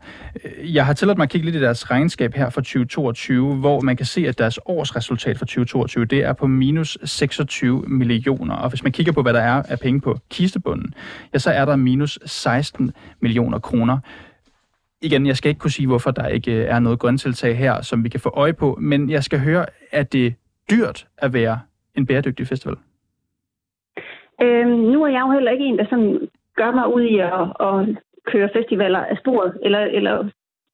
Øh, 0.45 0.75
jeg 0.75 0.85
har 0.85 0.93
tilladt 0.93 1.17
mig 1.17 1.23
at 1.23 1.29
kigge 1.29 1.45
lidt 1.45 1.55
i 1.55 1.61
deres 1.61 1.91
regnskab 1.91 2.33
her 2.33 2.49
for 2.49 2.61
2022, 2.61 3.55
hvor 3.55 3.81
man 3.81 3.97
kan 3.97 4.05
se, 4.05 4.27
at 4.27 4.37
deres 4.37 4.59
årsresultat 4.65 5.37
for 5.37 5.45
2022, 5.45 6.05
det 6.05 6.19
er 6.23 6.33
på 6.33 6.47
minus 6.47 6.97
26 7.03 7.81
millioner. 7.87 8.55
Og 8.55 8.69
hvis 8.69 8.83
man 8.83 8.91
kigger 8.91 9.11
på, 9.11 9.21
hvad 9.21 9.33
der 9.33 9.41
er 9.41 9.63
af 9.63 9.79
penge 9.79 10.01
på 10.01 10.19
kistebunden, 10.29 10.93
ja, 11.33 11.39
så 11.39 11.51
er 11.51 11.65
der 11.65 11.75
minus 11.75 12.19
16 12.25 12.91
millioner 13.21 13.59
kroner. 13.59 13.97
Igen, 15.01 15.27
jeg 15.27 15.37
skal 15.37 15.49
ikke 15.49 15.59
kunne 15.59 15.71
sige, 15.71 15.87
hvorfor 15.87 16.11
der 16.11 16.27
ikke 16.27 16.51
øh, 16.51 16.65
er 16.65 16.79
noget 16.79 16.99
grøntiltag 16.99 17.57
her, 17.57 17.81
som 17.81 18.03
vi 18.03 18.09
kan 18.09 18.19
få 18.19 18.29
øje 18.29 18.53
på, 18.53 18.77
men 18.81 19.09
jeg 19.09 19.23
skal 19.23 19.39
høre, 19.39 19.65
at 19.91 20.13
det 20.13 20.33
dyrt 20.69 21.07
at 21.17 21.33
være 21.33 21.59
en 21.95 22.05
bæredygtig 22.05 22.47
festival? 22.47 22.75
Øhm, 24.41 24.77
nu 24.93 25.03
er 25.03 25.07
jeg 25.07 25.21
jo 25.25 25.31
heller 25.31 25.51
ikke 25.51 25.65
en, 25.65 25.77
der 25.77 25.85
sådan 25.89 26.29
gør 26.55 26.71
mig 26.71 26.93
ud 26.95 27.01
i 27.01 27.17
at, 27.19 27.41
at 27.67 27.77
køre 28.31 28.49
festivaler 28.53 28.99
af 28.99 29.17
sporet, 29.17 29.57
eller, 29.61 29.79
eller 29.79 30.29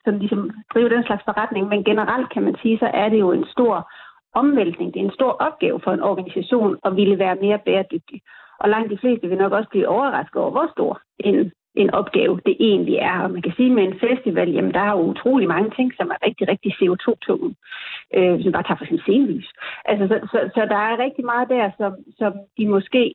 sådan 0.05 0.19
ligesom 0.19 0.51
drive 0.73 0.89
den 0.89 1.03
slags 1.03 1.23
forretning, 1.25 1.67
men 1.67 1.83
generelt 1.83 2.29
kan 2.33 2.43
man 2.43 2.55
sige, 2.61 2.77
så 2.79 2.89
er 2.93 3.09
det 3.09 3.19
jo 3.19 3.31
en 3.31 3.45
stor 3.55 3.91
omvæltning. 4.33 4.93
Det 4.93 4.99
er 4.99 5.05
en 5.05 5.19
stor 5.19 5.31
opgave 5.47 5.79
for 5.83 5.91
en 5.91 6.01
organisation 6.01 6.77
at 6.85 6.95
ville 6.95 7.19
være 7.19 7.35
mere 7.35 7.59
bæredygtig. 7.65 8.21
Og 8.59 8.69
langt 8.69 8.91
de 8.91 8.97
fleste 8.97 9.27
vil 9.27 9.37
nok 9.37 9.51
også 9.51 9.69
blive 9.69 9.87
overrasket 9.87 10.41
over, 10.41 10.51
hvor 10.51 10.69
stor 10.75 11.01
en, 11.19 11.51
en 11.75 11.89
opgave 11.89 12.39
det 12.45 12.55
egentlig 12.59 12.95
er. 12.95 13.17
Og 13.23 13.31
man 13.31 13.41
kan 13.41 13.53
sige, 13.57 13.69
at 13.69 13.75
med 13.75 13.83
en 13.83 13.99
festival, 13.99 14.49
jamen 14.51 14.73
der 14.73 14.79
er 14.79 14.91
jo 14.91 15.09
utrolig 15.11 15.47
mange 15.47 15.69
ting, 15.77 15.93
som 15.97 16.07
er 16.13 16.25
rigtig, 16.25 16.47
rigtig 16.47 16.71
CO2-tunge. 16.79 17.55
Øh, 18.15 18.33
hvis 18.33 18.45
man 18.45 18.53
bare 18.53 18.67
tager 18.67 18.81
for 18.81 18.85
sin 18.85 19.03
scenelys. 19.03 19.49
Altså, 19.85 20.03
så, 20.07 20.15
så, 20.31 20.39
så, 20.55 20.61
der 20.73 20.79
er 20.89 21.03
rigtig 21.05 21.25
meget 21.25 21.49
der, 21.49 21.71
som, 21.77 21.93
som 22.19 22.33
de 22.57 22.67
måske 22.67 23.13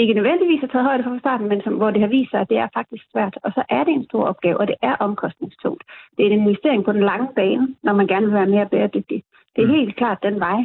ikke 0.00 0.18
nødvendigvis 0.18 0.60
har 0.60 0.70
taget 0.72 0.88
højde 0.90 1.02
for 1.04 1.10
fra 1.10 1.24
starten, 1.24 1.48
men 1.48 1.60
som, 1.64 1.74
hvor 1.80 1.90
det 1.90 2.00
har 2.00 2.08
vist 2.16 2.30
sig, 2.30 2.40
at 2.40 2.50
det 2.52 2.58
er 2.58 2.68
faktisk 2.78 3.04
svært. 3.12 3.34
Og 3.44 3.50
så 3.56 3.62
er 3.76 3.82
det 3.84 3.92
en 3.94 4.08
stor 4.10 4.24
opgave, 4.32 4.60
og 4.60 4.66
det 4.66 4.76
er 4.82 4.94
omkostningstungt. 5.06 5.82
Det 6.16 6.22
er 6.22 6.30
en 6.30 6.40
investering 6.40 6.84
på 6.84 6.92
den 6.92 7.04
lange 7.10 7.28
bane, 7.36 7.66
når 7.82 7.92
man 7.92 8.06
gerne 8.06 8.26
vil 8.26 8.34
være 8.34 8.54
mere 8.54 8.68
bæredygtig. 8.72 9.22
Det 9.56 9.62
er 9.62 9.68
mm. 9.68 9.78
helt 9.78 9.96
klart 9.96 10.18
den 10.22 10.36
vej. 10.46 10.60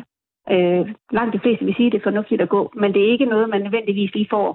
Øh, 0.54 0.84
langt 1.18 1.34
de 1.34 1.40
fleste 1.44 1.66
vil 1.66 1.76
sige, 1.76 1.88
at 1.88 1.92
det 1.94 2.00
er 2.00 2.10
fornuftigt 2.12 2.42
at 2.42 2.50
gå, 2.50 2.62
men 2.82 2.94
det 2.94 3.02
er 3.02 3.12
ikke 3.12 3.26
noget, 3.26 3.50
man 3.50 3.62
nødvendigvis 3.62 4.14
lige 4.14 4.28
får 4.30 4.50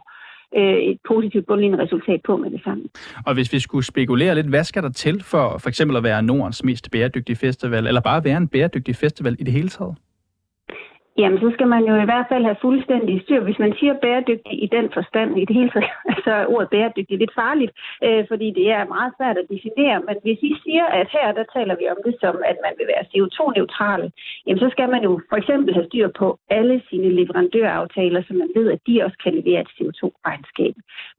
øh, 0.58 0.78
et 0.90 0.98
positivt 1.08 1.46
bundlignende 1.46 1.84
resultat 1.84 2.20
på 2.26 2.36
med 2.36 2.50
det 2.50 2.60
samme. 2.64 2.84
Og 3.26 3.34
hvis 3.34 3.52
vi 3.52 3.58
skulle 3.58 3.84
spekulere 3.84 4.34
lidt, 4.34 4.46
hvad 4.46 4.64
skal 4.64 4.82
der 4.82 4.92
til 5.04 5.22
for 5.22 5.58
for 5.58 5.68
eksempel 5.68 5.96
at 5.96 6.02
være 6.02 6.22
Nordens 6.22 6.64
mest 6.64 6.90
bæredygtige 6.90 7.36
festival, 7.36 7.86
eller 7.86 8.00
bare 8.00 8.24
være 8.24 8.36
en 8.36 8.48
bæredygtig 8.48 8.96
festival 8.96 9.36
i 9.38 9.44
det 9.44 9.52
hele 9.52 9.68
taget? 9.68 9.94
Jamen, 11.20 11.40
så 11.44 11.50
skal 11.54 11.68
man 11.74 11.83
jo 11.90 11.94
i 12.00 12.09
hvert 12.11 12.28
fald 12.30 12.44
have 12.44 12.62
fuldstændig 12.66 13.14
styr. 13.24 13.40
Hvis 13.46 13.59
man 13.64 13.72
siger 13.78 13.94
bæredygtig 14.04 14.56
i 14.64 14.68
den 14.76 14.87
forstand, 14.96 15.30
i 15.42 15.44
det 15.48 15.54
hele 15.59 15.70
taget, 15.74 15.90
så 16.24 16.33
er 16.40 16.46
ordet 16.54 16.70
bæredygtig 16.74 17.18
lidt 17.18 17.35
farligt, 17.42 17.72
øh, 18.06 18.22
fordi 18.30 18.48
det 18.59 18.66
er 18.76 18.92
meget 18.96 19.12
svært 19.16 19.37
at 19.42 19.50
definere. 19.54 19.98
Men 20.09 20.16
hvis 20.24 20.40
I 20.50 20.52
siger, 20.64 20.87
at 21.00 21.06
her, 21.16 21.26
der 21.38 21.44
taler 21.56 21.74
vi 21.80 21.87
om 21.94 22.00
det 22.06 22.14
som, 22.22 22.35
at 22.50 22.56
man 22.66 22.72
vil 22.78 22.87
være 22.92 23.09
CO2-neutrale, 23.12 24.06
jamen, 24.46 24.62
så 24.64 24.68
skal 24.74 24.88
man 24.94 25.02
jo 25.09 25.12
for 25.30 25.37
eksempel 25.42 25.74
have 25.74 25.88
styr 25.90 26.09
på 26.20 26.26
alle 26.59 26.76
sine 26.88 27.09
leverandøraftaler, 27.18 28.20
så 28.22 28.33
man 28.42 28.50
ved, 28.59 28.66
at 28.74 28.80
de 28.87 29.04
også 29.04 29.18
kan 29.24 29.35
levere 29.38 29.61
et 29.61 29.74
CO2-regnskab. 29.76 30.74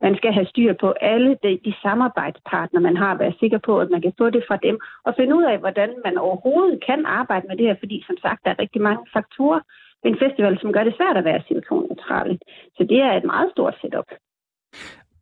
Man 0.06 0.16
skal 0.20 0.32
have 0.38 0.48
styr 0.54 0.74
på 0.84 0.90
alle 1.12 1.32
de, 1.44 1.60
de 1.66 1.74
samarbejdspartnere, 1.82 2.84
man 2.90 2.98
har, 2.98 3.18
være 3.18 3.34
sikker 3.40 3.60
på, 3.68 3.74
at 3.80 3.90
man 3.90 4.02
kan 4.02 4.14
få 4.18 4.30
det 4.30 4.44
fra 4.48 4.58
dem, 4.68 4.80
og 5.06 5.14
finde 5.18 5.36
ud 5.36 5.44
af, 5.44 5.58
hvordan 5.60 5.90
man 6.06 6.18
overhovedet 6.18 6.86
kan 6.86 7.06
arbejde 7.06 7.48
med 7.48 7.58
det 7.58 7.66
her, 7.66 7.76
fordi 7.80 8.04
som 8.08 8.18
sagt, 8.22 8.40
der 8.44 8.52
er 8.52 8.60
rigtig 8.60 8.82
mange 8.82 9.04
faktorer, 9.14 9.62
en 10.04 10.18
festival, 10.24 10.60
som 10.62 10.74
gør 10.74 10.84
det 10.84 10.96
svært 10.96 11.18
at 11.18 11.26
være 11.26 11.44
CO2-neutrale. 11.48 12.40
Så 12.76 12.84
det 12.90 13.00
er 13.08 13.14
et 13.14 13.24
meget 13.24 13.52
stort 13.52 13.76
setup. 13.82 14.06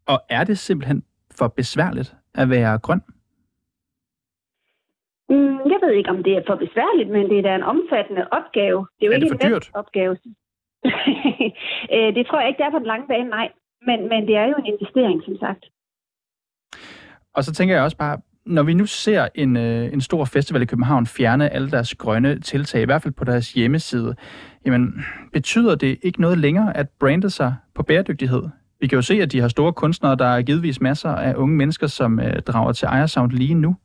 Og 0.08 0.20
er 0.30 0.44
det 0.44 0.58
simpelthen 0.58 1.04
for 1.38 1.48
besværligt 1.48 2.16
at 2.36 2.50
være 2.50 2.80
grøn? 2.80 3.02
Mm, 5.30 5.60
jeg 5.72 5.80
ved 5.84 5.92
ikke, 5.92 6.10
om 6.10 6.24
det 6.24 6.34
er 6.38 6.44
for 6.48 6.56
besværligt, 6.56 7.10
men 7.10 7.30
det 7.30 7.38
er 7.38 7.42
da 7.42 7.56
en 7.56 7.64
omfattende 7.64 8.28
opgave. 8.32 8.88
Det 9.00 9.04
er 9.04 9.08
jo 9.08 9.12
er 9.12 9.16
ikke 9.16 9.30
det 9.30 9.44
en 9.44 9.52
dyrt? 9.52 9.72
opgave. 9.74 10.18
Øh, 11.96 12.16
det 12.16 12.28
tror 12.28 12.40
jeg 12.40 12.48
ikke, 12.48 12.58
det 12.58 12.66
er 12.66 12.72
på 12.72 12.80
den 12.80 12.86
lange 12.86 13.08
bane, 13.08 13.30
nej. 13.30 13.52
Men, 13.88 14.10
men 14.10 14.28
det 14.28 14.36
er 14.36 14.46
jo 14.46 14.56
en 14.56 14.66
investering, 14.66 15.24
som 15.24 15.38
sagt. 15.38 15.66
Og 17.34 17.44
så 17.44 17.54
tænker 17.54 17.76
jeg 17.76 17.84
også 17.84 17.98
bare, 17.98 18.18
når 18.50 18.64
vi 18.64 18.74
nu 18.74 18.86
ser 18.86 19.28
en, 19.36 19.58
øh, 19.58 19.94
en 19.94 20.02
stor 20.02 20.26
festival 20.26 20.62
i 20.62 20.66
København 20.66 21.06
fjerne 21.06 21.54
alle 21.54 21.72
deres 21.72 21.96
grønne 21.96 22.40
tiltag, 22.40 22.82
i 22.82 22.86
hvert 22.86 23.02
fald 23.02 23.14
på 23.14 23.24
deres 23.24 23.54
hjemmeside, 23.54 24.16
jamen, 24.66 25.06
betyder 25.34 25.76
det 25.76 25.98
ikke 26.04 26.22
noget 26.22 26.38
længere 26.38 26.78
at 26.78 26.88
brande 27.00 27.30
sig 27.30 27.56
på 27.76 27.84
bæredygtighed? 27.84 28.44
Vi 28.82 28.88
kan 28.88 28.96
jo 28.96 29.02
se, 29.02 29.22
at 29.22 29.32
de 29.32 29.40
har 29.40 29.48
store 29.48 29.74
kunstnere, 29.74 30.16
der 30.16 30.26
er 30.26 30.42
givetvis 30.42 30.82
masser 30.82 31.10
af 31.10 31.36
unge 31.36 31.56
mennesker, 31.56 31.88
som 31.88 32.20
øh, 32.20 32.34
drager 32.48 32.72
til 32.72 32.86
Ejersound 32.86 33.32
lige 33.32 33.54
nu. 33.54 33.76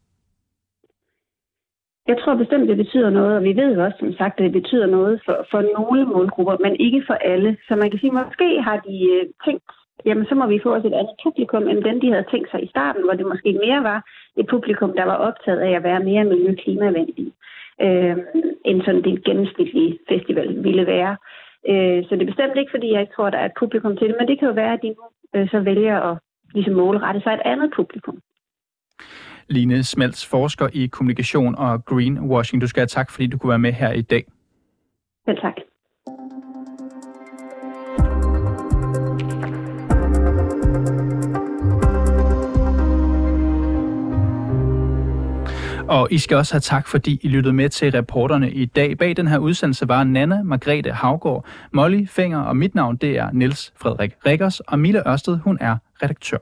Jeg 2.08 2.16
tror 2.20 2.34
bestemt, 2.34 2.68
det 2.68 2.76
betyder 2.76 3.10
noget, 3.10 3.36
og 3.36 3.42
vi 3.42 3.56
ved 3.56 3.74
jo 3.74 3.84
også, 3.84 3.98
som 4.00 4.12
sagt, 4.12 4.40
at 4.40 4.44
det 4.44 4.52
betyder 4.52 4.86
noget 4.86 5.22
for, 5.24 5.46
for 5.50 5.60
nogle 5.78 6.04
målgrupper, 6.04 6.56
men 6.64 6.76
ikke 6.80 7.02
for 7.06 7.14
alle. 7.14 7.56
Så 7.68 7.76
man 7.76 7.90
kan 7.90 7.98
sige, 8.00 8.12
at 8.12 8.26
måske 8.26 8.62
har 8.62 8.76
de 8.88 8.96
øh, 9.14 9.24
tænkt, 9.44 9.70
jamen 10.06 10.26
så 10.26 10.34
må 10.34 10.46
vi 10.46 10.60
få 10.62 10.74
os 10.74 10.84
et 10.84 10.98
andet 11.00 11.16
publikum, 11.24 11.68
end 11.68 11.84
den 11.84 12.00
de 12.02 12.12
havde 12.12 12.30
tænkt 12.30 12.50
sig 12.50 12.64
i 12.64 12.72
starten, 12.74 13.02
hvor 13.04 13.14
det 13.14 13.26
måske 13.26 13.50
mere 13.64 13.82
var 13.90 14.00
et 14.36 14.46
publikum, 14.46 14.92
der 14.96 15.04
var 15.04 15.16
optaget 15.28 15.60
af 15.60 15.72
at 15.76 15.82
være 15.82 16.04
mere 16.08 16.24
miljø- 16.24 16.50
og 16.50 16.58
klimavenlig, 16.62 17.32
øh, 17.86 18.16
end 18.64 18.82
sådan 18.82 19.02
det 19.02 19.24
gennemsnitlige 19.24 19.98
festival 20.08 20.64
ville 20.64 20.86
være. 20.86 21.16
Øh, 21.70 22.04
så 22.04 22.10
det 22.16 22.22
er 22.22 22.32
bestemt 22.32 22.56
ikke, 22.56 22.74
fordi 22.74 22.92
jeg 22.92 23.00
ikke 23.00 23.14
tror, 23.16 23.30
der 23.30 23.38
er 23.38 23.44
et 23.46 23.58
publikum 23.58 23.96
til 23.96 24.08
det, 24.08 24.16
men 24.18 24.28
det 24.28 24.38
kan 24.38 24.48
jo 24.48 24.54
være, 24.54 24.72
at 24.72 24.82
de 24.82 24.88
nu 24.88 25.04
øh, 25.34 25.48
så 25.50 25.60
vælger 25.60 25.96
at 26.00 26.18
ligesom 26.54 26.74
målrette 26.74 27.20
sig 27.20 27.32
et 27.34 27.42
andet 27.44 27.70
publikum. 27.76 28.18
Line 29.48 29.82
Smelts, 29.82 30.30
forsker 30.30 30.68
i 30.72 30.86
kommunikation 30.86 31.54
og 31.58 31.84
greenwashing. 31.84 32.62
Du 32.62 32.66
skal 32.68 32.80
have 32.80 32.86
tak, 32.86 33.10
fordi 33.10 33.26
du 33.26 33.38
kunne 33.38 33.50
være 33.50 33.58
med 33.58 33.72
her 33.72 33.92
i 33.92 34.02
dag. 34.02 34.24
Ja, 35.26 35.34
tak. 35.34 35.56
Og 45.94 46.08
I 46.10 46.18
skal 46.18 46.36
også 46.36 46.54
have 46.54 46.60
tak, 46.60 46.88
fordi 46.88 47.20
I 47.22 47.28
lyttede 47.28 47.54
med 47.54 47.68
til 47.68 47.92
reporterne 47.92 48.50
i 48.50 48.64
dag. 48.64 48.98
Bag 48.98 49.16
den 49.16 49.28
her 49.28 49.38
udsendelse 49.38 49.88
var 49.88 50.04
Nana 50.04 50.42
Margrethe 50.42 50.92
Havgård, 50.92 51.46
Molly 51.72 52.06
Fenger, 52.06 52.38
og 52.38 52.56
mit 52.56 52.74
navn 52.74 52.96
det 52.96 53.18
er 53.18 53.30
Niels 53.32 53.72
Frederik 53.76 54.12
Rikkers, 54.26 54.60
og 54.60 54.78
Mille 54.78 55.08
Ørsted, 55.08 55.38
hun 55.38 55.58
er 55.60 55.76
redaktør. 56.02 56.38